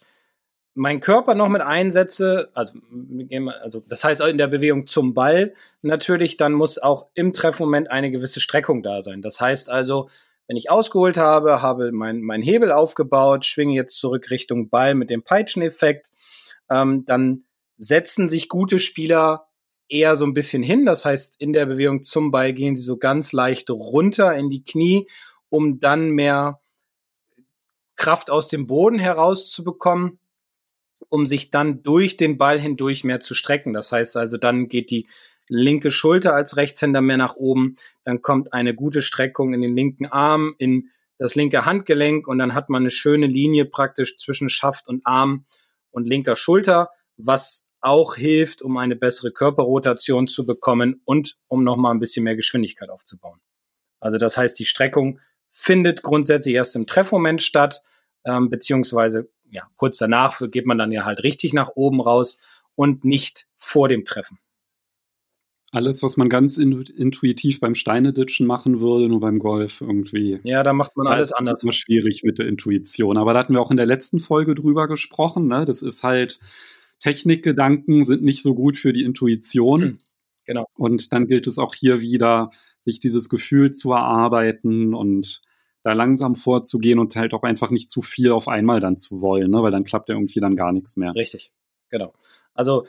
[0.75, 2.73] meinen Körper noch mit einsetze, also,
[3.61, 8.11] also das heißt in der Bewegung zum Ball natürlich, dann muss auch im Treffmoment eine
[8.11, 9.21] gewisse Streckung da sein.
[9.21, 10.09] Das heißt also,
[10.47, 15.09] wenn ich ausgeholt habe, habe mein, mein Hebel aufgebaut, schwinge jetzt zurück Richtung Ball mit
[15.09, 16.11] dem Peitscheneffekt,
[16.69, 17.45] ähm, dann
[17.77, 19.47] setzen sich gute Spieler
[19.87, 20.85] eher so ein bisschen hin.
[20.85, 24.63] Das heißt, in der Bewegung zum Ball gehen sie so ganz leicht runter in die
[24.63, 25.07] Knie,
[25.49, 26.59] um dann mehr
[27.95, 30.19] Kraft aus dem Boden herauszubekommen,
[31.09, 33.73] um sich dann durch den Ball hindurch mehr zu strecken.
[33.73, 35.07] Das heißt also, dann geht die
[35.47, 40.07] linke Schulter als Rechtshänder mehr nach oben, dann kommt eine gute Streckung in den linken
[40.07, 44.87] Arm, in das linke Handgelenk und dann hat man eine schöne Linie praktisch zwischen Schaft
[44.87, 45.45] und Arm
[45.91, 51.93] und linker Schulter, was auch hilft, um eine bessere Körperrotation zu bekommen und um nochmal
[51.93, 53.39] ein bisschen mehr Geschwindigkeit aufzubauen.
[53.99, 55.19] Also das heißt, die Streckung
[55.51, 57.81] findet grundsätzlich erst im Treffmoment statt,
[58.25, 62.39] ähm, beziehungsweise ja, kurz danach geht man dann ja halt richtig nach oben raus
[62.75, 64.39] und nicht vor dem Treffen.
[65.71, 70.39] Alles, was man ganz intuitiv beim Steineditschen machen würde, nur beim Golf irgendwie.
[70.43, 71.55] Ja, da macht man alles anders.
[71.55, 73.17] Das ist immer schwierig mit der Intuition.
[73.17, 75.47] Aber da hatten wir auch in der letzten Folge drüber gesprochen.
[75.47, 75.65] Ne?
[75.65, 76.39] Das ist halt,
[77.01, 79.81] Technikgedanken sind nicht so gut für die Intuition.
[79.81, 79.97] Mhm.
[80.45, 80.65] Genau.
[80.75, 85.41] Und dann gilt es auch hier wieder, sich dieses Gefühl zu erarbeiten und
[85.85, 89.51] da langsam vorzugehen und halt auch einfach nicht zu viel auf einmal dann zu wollen,
[89.51, 89.61] ne?
[89.61, 91.13] weil dann klappt ja irgendwie dann gar nichts mehr.
[91.13, 91.51] Richtig,
[91.89, 92.11] genau.
[92.55, 92.87] Also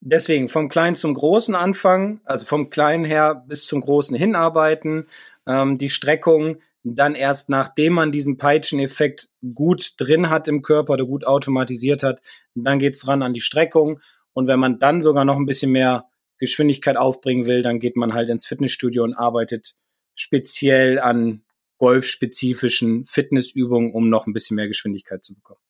[0.00, 5.08] deswegen vom Kleinen zum Großen anfangen, also vom Kleinen her bis zum Großen hinarbeiten,
[5.48, 11.04] ähm, die Streckung dann erst nachdem man diesen Peitscheneffekt gut drin hat im Körper oder
[11.04, 12.22] gut automatisiert hat,
[12.54, 14.00] dann geht's ran an die Streckung.
[14.32, 16.06] Und wenn man dann sogar noch ein bisschen mehr
[16.38, 19.74] Geschwindigkeit aufbringen will, dann geht man halt ins Fitnessstudio und arbeitet
[20.14, 21.42] speziell an
[21.78, 25.60] golfspezifischen Fitnessübungen, um noch ein bisschen mehr Geschwindigkeit zu bekommen.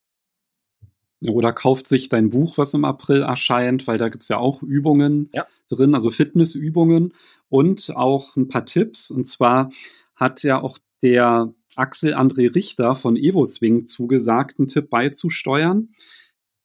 [1.20, 5.30] Oder kauft sich dein Buch, was im April erscheint, weil da gibt's ja auch Übungen
[5.32, 5.46] ja.
[5.68, 7.12] drin, also Fitnessübungen
[7.48, 9.10] und auch ein paar Tipps.
[9.10, 9.72] Und zwar
[10.14, 15.90] hat ja auch der Axel André Richter von EvoSwing zugesagt, einen Tipp beizusteuern.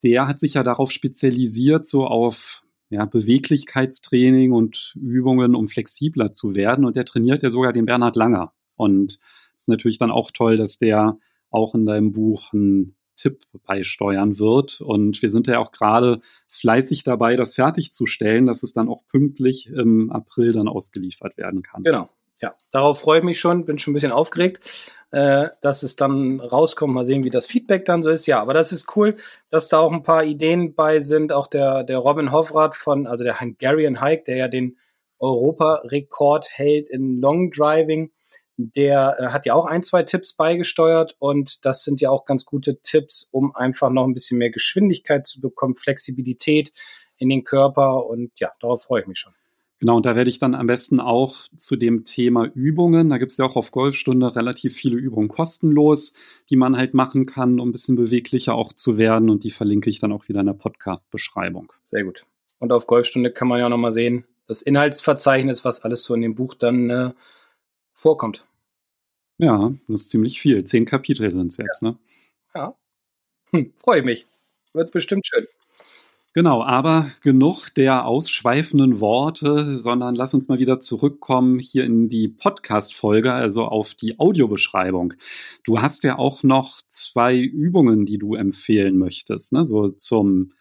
[0.02, 6.54] Der hat sich ja darauf spezialisiert, so auf ja, Beweglichkeitstraining und Übungen, um flexibler zu
[6.54, 6.84] werden.
[6.84, 8.52] Und der trainiert ja sogar den Bernhard Langer.
[8.76, 9.18] Und
[9.56, 11.18] ist natürlich dann auch toll, dass der
[11.50, 14.80] auch in deinem Buch einen Tipp beisteuern wird.
[14.80, 19.68] Und wir sind ja auch gerade fleißig dabei, das fertigzustellen, dass es dann auch pünktlich
[19.68, 21.82] im April dann ausgeliefert werden kann.
[21.82, 22.08] Genau.
[22.40, 26.40] Ja, darauf freue ich mich schon, bin schon ein bisschen aufgeregt, äh, dass es dann
[26.40, 26.92] rauskommt.
[26.92, 28.26] Mal sehen, wie das Feedback dann so ist.
[28.26, 29.16] Ja, aber das ist cool,
[29.50, 31.32] dass da auch ein paar Ideen bei sind.
[31.32, 34.76] Auch der, der Robin Hofrath von, also der Hungarian Hike, der ja den
[35.20, 38.10] Europarekord hält in Long Driving
[38.56, 42.44] der äh, hat ja auch ein, zwei Tipps beigesteuert und das sind ja auch ganz
[42.44, 46.72] gute Tipps, um einfach noch ein bisschen mehr Geschwindigkeit zu bekommen, Flexibilität
[47.16, 49.34] in den Körper und ja, darauf freue ich mich schon.
[49.80, 53.32] Genau, und da werde ich dann am besten auch zu dem Thema Übungen, da gibt
[53.32, 56.14] es ja auch auf Golfstunde relativ viele Übungen kostenlos,
[56.48, 59.90] die man halt machen kann, um ein bisschen beweglicher auch zu werden und die verlinke
[59.90, 61.72] ich dann auch wieder in der Podcast-Beschreibung.
[61.82, 62.24] Sehr gut.
[62.60, 66.22] Und auf Golfstunde kann man ja auch nochmal sehen, das Inhaltsverzeichnis, was alles so in
[66.22, 67.10] dem Buch dann äh,
[67.94, 68.44] vorkommt.
[69.38, 70.64] Ja, das ist ziemlich viel.
[70.64, 71.96] Zehn Kapitel sind es jetzt, ne?
[72.54, 72.76] Ja.
[73.50, 74.26] Hm, Freue ich mich.
[74.72, 75.46] Wird bestimmt schön.
[76.36, 82.26] Genau, aber genug der ausschweifenden Worte, sondern lass uns mal wieder zurückkommen hier in die
[82.26, 85.14] Podcast-Folge, also auf die Audiobeschreibung.
[85.62, 89.64] Du hast ja auch noch zwei Übungen, die du empfehlen möchtest, ne?
[89.64, 90.54] so zum,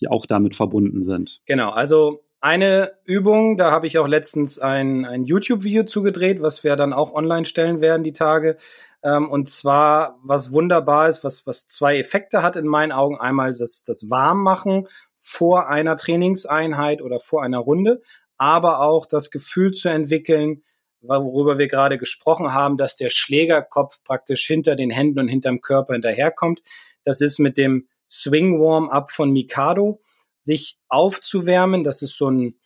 [0.00, 1.42] die auch damit verbunden sind.
[1.46, 6.74] Genau, also eine Übung, da habe ich auch letztens ein, ein YouTube-Video zugedreht, was wir
[6.76, 8.56] dann auch online stellen werden die Tage.
[9.02, 13.18] Ähm, und zwar, was wunderbar ist, was, was zwei Effekte hat in meinen Augen.
[13.18, 18.02] Einmal das, das Warmmachen vor einer Trainingseinheit oder vor einer Runde,
[18.38, 20.62] aber auch das Gefühl zu entwickeln,
[21.02, 25.94] worüber wir gerade gesprochen haben, dass der Schlägerkopf praktisch hinter den Händen und hinterm Körper
[25.94, 26.62] hinterherkommt.
[27.04, 30.00] Das ist mit dem Swing Warm-Up von Mikado
[30.40, 31.84] sich aufzuwärmen.
[31.84, 32.58] Das ist so ein,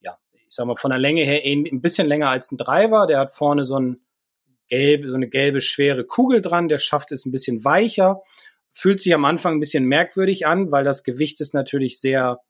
[0.00, 3.06] ja, ich sag mal, von der Länge her ein bisschen länger als ein Driver.
[3.06, 4.00] Der hat vorne so ein
[4.68, 6.68] gelb, so eine gelbe, schwere Kugel dran.
[6.68, 8.22] Der Schaft ist ein bisschen weicher.
[8.72, 12.40] Fühlt sich am Anfang ein bisschen merkwürdig an, weil das Gewicht ist natürlich sehr,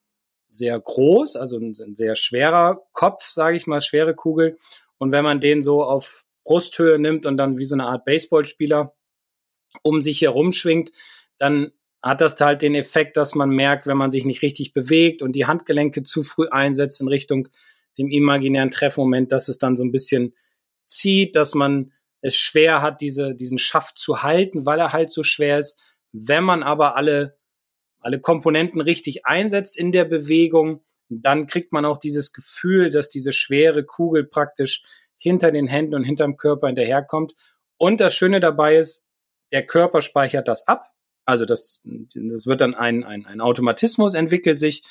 [0.51, 4.59] sehr groß, also ein, ein sehr schwerer Kopf, sage ich mal, schwere Kugel.
[4.99, 8.95] Und wenn man den so auf Brusthöhe nimmt und dann wie so eine Art Baseballspieler
[9.83, 10.90] um sich herum schwingt,
[11.38, 15.23] dann hat das halt den Effekt, dass man merkt, wenn man sich nicht richtig bewegt
[15.23, 17.49] und die Handgelenke zu früh einsetzt in Richtung
[17.99, 20.35] dem imaginären Treffmoment, dass es dann so ein bisschen
[20.87, 25.23] zieht, dass man es schwer hat, diese, diesen Schaft zu halten, weil er halt so
[25.23, 25.79] schwer ist.
[26.13, 27.39] Wenn man aber alle,
[28.01, 33.33] alle Komponenten richtig einsetzt in der Bewegung, dann kriegt man auch dieses Gefühl, dass diese
[33.33, 34.83] schwere Kugel praktisch
[35.19, 37.35] hinter den Händen und hinterm Körper hinterherkommt.
[37.77, 39.07] Und das Schöne dabei ist,
[39.53, 40.91] der Körper speichert das ab.
[41.31, 44.83] Also das, das wird dann ein, ein, ein Automatismus entwickelt sich.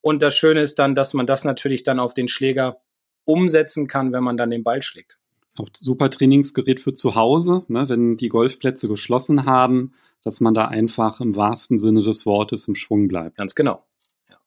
[0.00, 2.80] Und das Schöne ist dann, dass man das natürlich dann auf den Schläger
[3.24, 5.18] umsetzen kann, wenn man dann den Ball schlägt.
[5.56, 9.92] Auch super Trainingsgerät für zu Hause, ne, wenn die Golfplätze geschlossen haben,
[10.24, 13.36] dass man da einfach im wahrsten Sinne des Wortes im Schwung bleibt.
[13.36, 13.84] Ganz genau.
[14.28, 14.38] Ja.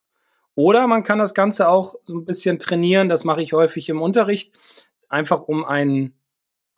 [0.56, 4.02] Oder man kann das Ganze auch so ein bisschen trainieren, das mache ich häufig im
[4.02, 4.54] Unterricht,
[5.08, 6.14] einfach um ein,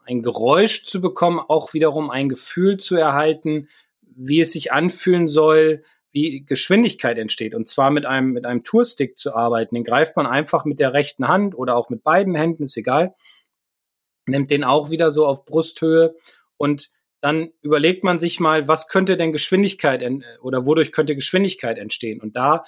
[0.03, 3.69] ein Geräusch zu bekommen, auch wiederum ein Gefühl zu erhalten,
[4.17, 7.53] wie es sich anfühlen soll, wie Geschwindigkeit entsteht.
[7.53, 9.75] Und zwar mit einem, mit einem Tourstick zu arbeiten.
[9.75, 13.15] Den greift man einfach mit der rechten Hand oder auch mit beiden Händen, ist egal.
[14.25, 16.15] Nimmt den auch wieder so auf Brusthöhe
[16.57, 16.89] und
[17.21, 20.03] dann überlegt man sich mal, was könnte denn Geschwindigkeit
[20.41, 22.21] oder wodurch könnte Geschwindigkeit entstehen?
[22.21, 22.63] Und da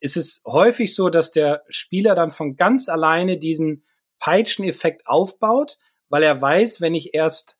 [0.00, 3.84] ist es häufig so, dass der Spieler dann von ganz alleine diesen
[4.18, 7.57] Peitscheneffekt aufbaut, weil er weiß, wenn ich erst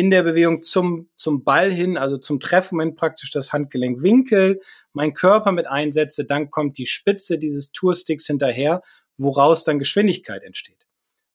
[0.00, 4.62] in der Bewegung zum, zum Ball hin, also zum Treffmoment praktisch das Handgelenk winkel,
[4.94, 8.80] mein Körper mit einsetze, dann kommt die Spitze dieses Toursticks hinterher,
[9.18, 10.86] woraus dann Geschwindigkeit entsteht.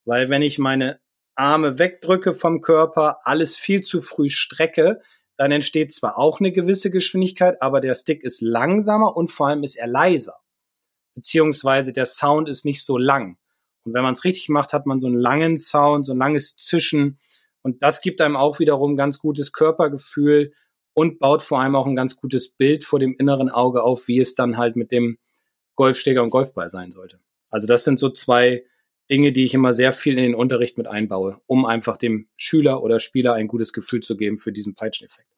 [0.03, 0.99] Weil wenn ich meine
[1.35, 4.99] Arme wegdrücke vom Körper, alles viel zu früh strecke,
[5.37, 9.61] dann entsteht zwar auch eine gewisse Geschwindigkeit, aber der Stick ist langsamer und vor allem
[9.61, 10.39] ist er leiser.
[11.13, 13.37] Beziehungsweise der Sound ist nicht so lang.
[13.83, 16.55] Und wenn man es richtig macht, hat man so einen langen Sound, so ein langes
[16.55, 17.19] Zischen,
[17.65, 20.53] und das gibt einem auch wiederum ganz gutes Körpergefühl
[20.93, 24.19] und baut vor allem auch ein ganz gutes Bild vor dem inneren Auge auf, wie
[24.19, 25.17] es dann halt mit dem
[25.73, 27.19] Golfsteger und Golfball sein sollte.
[27.49, 28.65] Also das sind so zwei
[29.09, 32.83] Dinge, die ich immer sehr viel in den Unterricht mit einbaue, um einfach dem Schüler
[32.83, 35.34] oder Spieler ein gutes Gefühl zu geben für diesen Peitscheneffekt.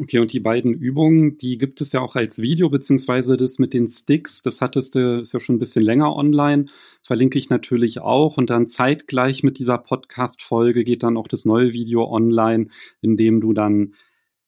[0.00, 3.74] Okay, und die beiden Übungen, die gibt es ja auch als Video, beziehungsweise das mit
[3.74, 6.66] den Sticks, das hattest du, ist ja schon ein bisschen länger online,
[7.02, 8.38] verlinke ich natürlich auch.
[8.38, 12.68] Und dann zeitgleich mit dieser Podcast-Folge geht dann auch das neue Video online,
[13.02, 13.92] in dem du dann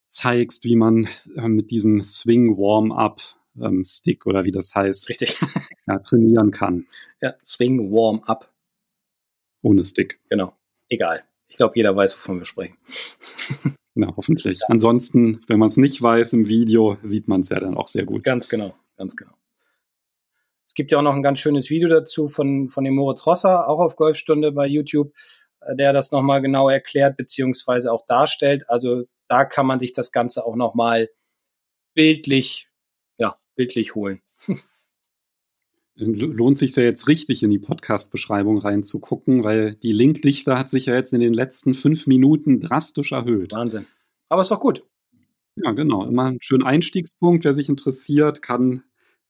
[0.06, 3.20] zeigst, wie man äh, mit diesem Swing Warm-Up
[3.60, 5.38] ähm, Stick oder wie das heißt, Richtig.
[5.86, 6.86] ja, trainieren kann.
[7.20, 8.50] Ja, Swing Warm-Up.
[9.60, 10.18] Ohne Stick.
[10.30, 10.56] Genau.
[10.88, 11.24] Egal.
[11.48, 12.78] Ich glaube, jeder weiß, wovon wir sprechen.
[13.94, 14.60] Na, hoffentlich.
[14.60, 14.66] Ja.
[14.68, 18.04] Ansonsten, wenn man es nicht weiß im Video, sieht man es ja dann auch sehr
[18.04, 18.24] gut.
[18.24, 19.32] Ganz genau, ganz genau.
[20.64, 23.68] Es gibt ja auch noch ein ganz schönes Video dazu von, von dem Moritz Rosser,
[23.68, 25.12] auch auf Golfstunde bei YouTube,
[25.60, 28.64] äh, der das nochmal genau erklärt, beziehungsweise auch darstellt.
[28.68, 31.10] Also da kann man sich das Ganze auch nochmal
[31.92, 32.68] bildlich,
[33.18, 34.22] ja, bildlich holen.
[36.04, 40.94] lohnt sich ja jetzt richtig in die Podcast-Beschreibung reinzugucken, weil die Linkdichte hat sich ja
[40.94, 43.52] jetzt in den letzten fünf Minuten drastisch erhöht.
[43.52, 43.86] Wahnsinn.
[44.28, 44.84] Aber ist doch gut.
[45.56, 46.06] Ja, genau.
[46.06, 47.44] Immer ein schöner Einstiegspunkt.
[47.44, 48.82] Wer sich interessiert, kann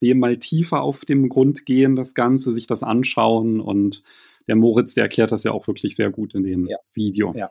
[0.02, 3.60] dem mal tiefer auf den Grund gehen, das Ganze, sich das anschauen.
[3.60, 4.02] Und
[4.46, 6.76] der Moritz, der erklärt das ja auch wirklich sehr gut in dem ja.
[6.92, 7.32] Video.
[7.36, 7.50] Ja.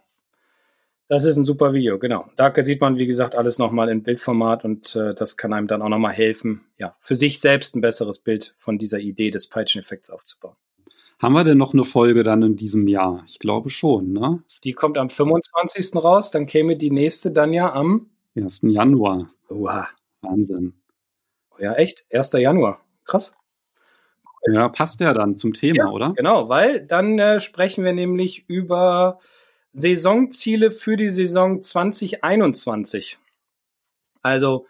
[1.12, 2.30] Das ist ein super Video, genau.
[2.38, 5.82] Da sieht man, wie gesagt, alles nochmal in Bildformat und äh, das kann einem dann
[5.82, 10.10] auch nochmal helfen, ja, für sich selbst ein besseres Bild von dieser Idee des Peitscheneffekts
[10.10, 10.56] aufzubauen.
[11.20, 13.26] Haben wir denn noch eine Folge dann in diesem Jahr?
[13.28, 14.42] Ich glaube schon, ne?
[14.64, 16.02] Die kommt am 25.
[16.02, 18.62] raus, dann käme die nächste dann ja am 1.
[18.68, 19.32] Januar.
[19.50, 19.90] Oha.
[20.22, 20.76] Wahnsinn.
[21.60, 22.06] Ja, echt?
[22.10, 22.32] 1.
[22.40, 22.86] Januar.
[23.04, 23.36] Krass.
[24.50, 26.14] Ja, passt ja dann zum Thema, ja, oder?
[26.16, 29.20] Genau, weil dann äh, sprechen wir nämlich über
[29.74, 33.18] Saisonziele für die Saison 2021.
[34.22, 34.68] Also,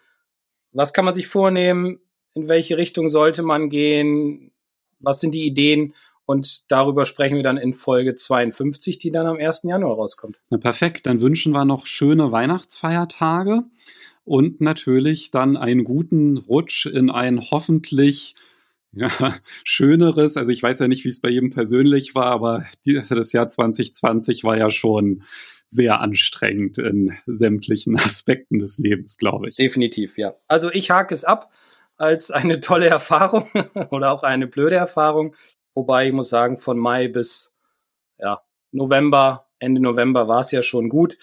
[0.72, 1.99] was kann man sich vornehmen?
[2.34, 4.52] In welche Richtung sollte man gehen?
[4.99, 5.93] Was sind die Ideen?
[6.26, 9.64] Und darüber sprechen wir dann in Folge 52, die dann am 1.
[9.64, 10.39] Januar rauskommt.
[10.49, 13.64] Na perfekt, dann wünschen wir noch schöne Weihnachtsfeiertage
[14.24, 18.36] und natürlich dann einen guten Rutsch in ein hoffentlich
[18.94, 20.38] ja, Schöneres.
[20.38, 23.48] Also ich weiß ja nicht, wie es bei jedem persönlich war, aber die, das Jahr
[23.48, 25.24] 2020 war ja schon
[25.68, 29.56] sehr anstrengend in sämtlichen Aspekten des Lebens, glaube ich.
[29.56, 30.36] Definitiv, ja.
[30.48, 31.52] Also ich hake es ab
[31.96, 33.50] als eine tolle Erfahrung
[33.92, 35.36] oder auch eine blöde Erfahrung.
[35.74, 37.54] Wobei ich muss sagen, von Mai bis
[38.20, 41.18] ja, November, Ende November war es ja schon gut.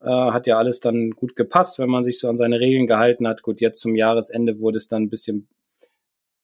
[0.00, 3.28] Äh, hat ja alles dann gut gepasst, wenn man sich so an seine Regeln gehalten
[3.28, 3.42] hat.
[3.42, 5.48] Gut, jetzt zum Jahresende wurde es dann ein bisschen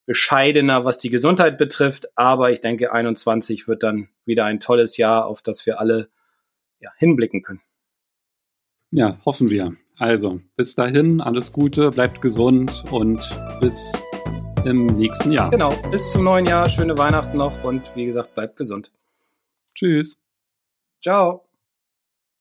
[0.06, 2.16] bescheidener, was die Gesundheit betrifft.
[2.16, 6.08] Aber ich denke, 21 wird dann wieder ein tolles Jahr, auf das wir alle
[6.80, 7.60] ja, hinblicken können.
[8.90, 9.76] Ja, hoffen wir.
[9.98, 13.18] Also, bis dahin, alles Gute, bleibt gesund und
[13.60, 13.92] bis
[14.64, 15.50] im nächsten Jahr.
[15.50, 18.92] Genau, bis zum neuen Jahr, schöne Weihnachten noch und wie gesagt, bleibt gesund.
[19.74, 20.22] Tschüss.
[21.02, 21.45] Ciao.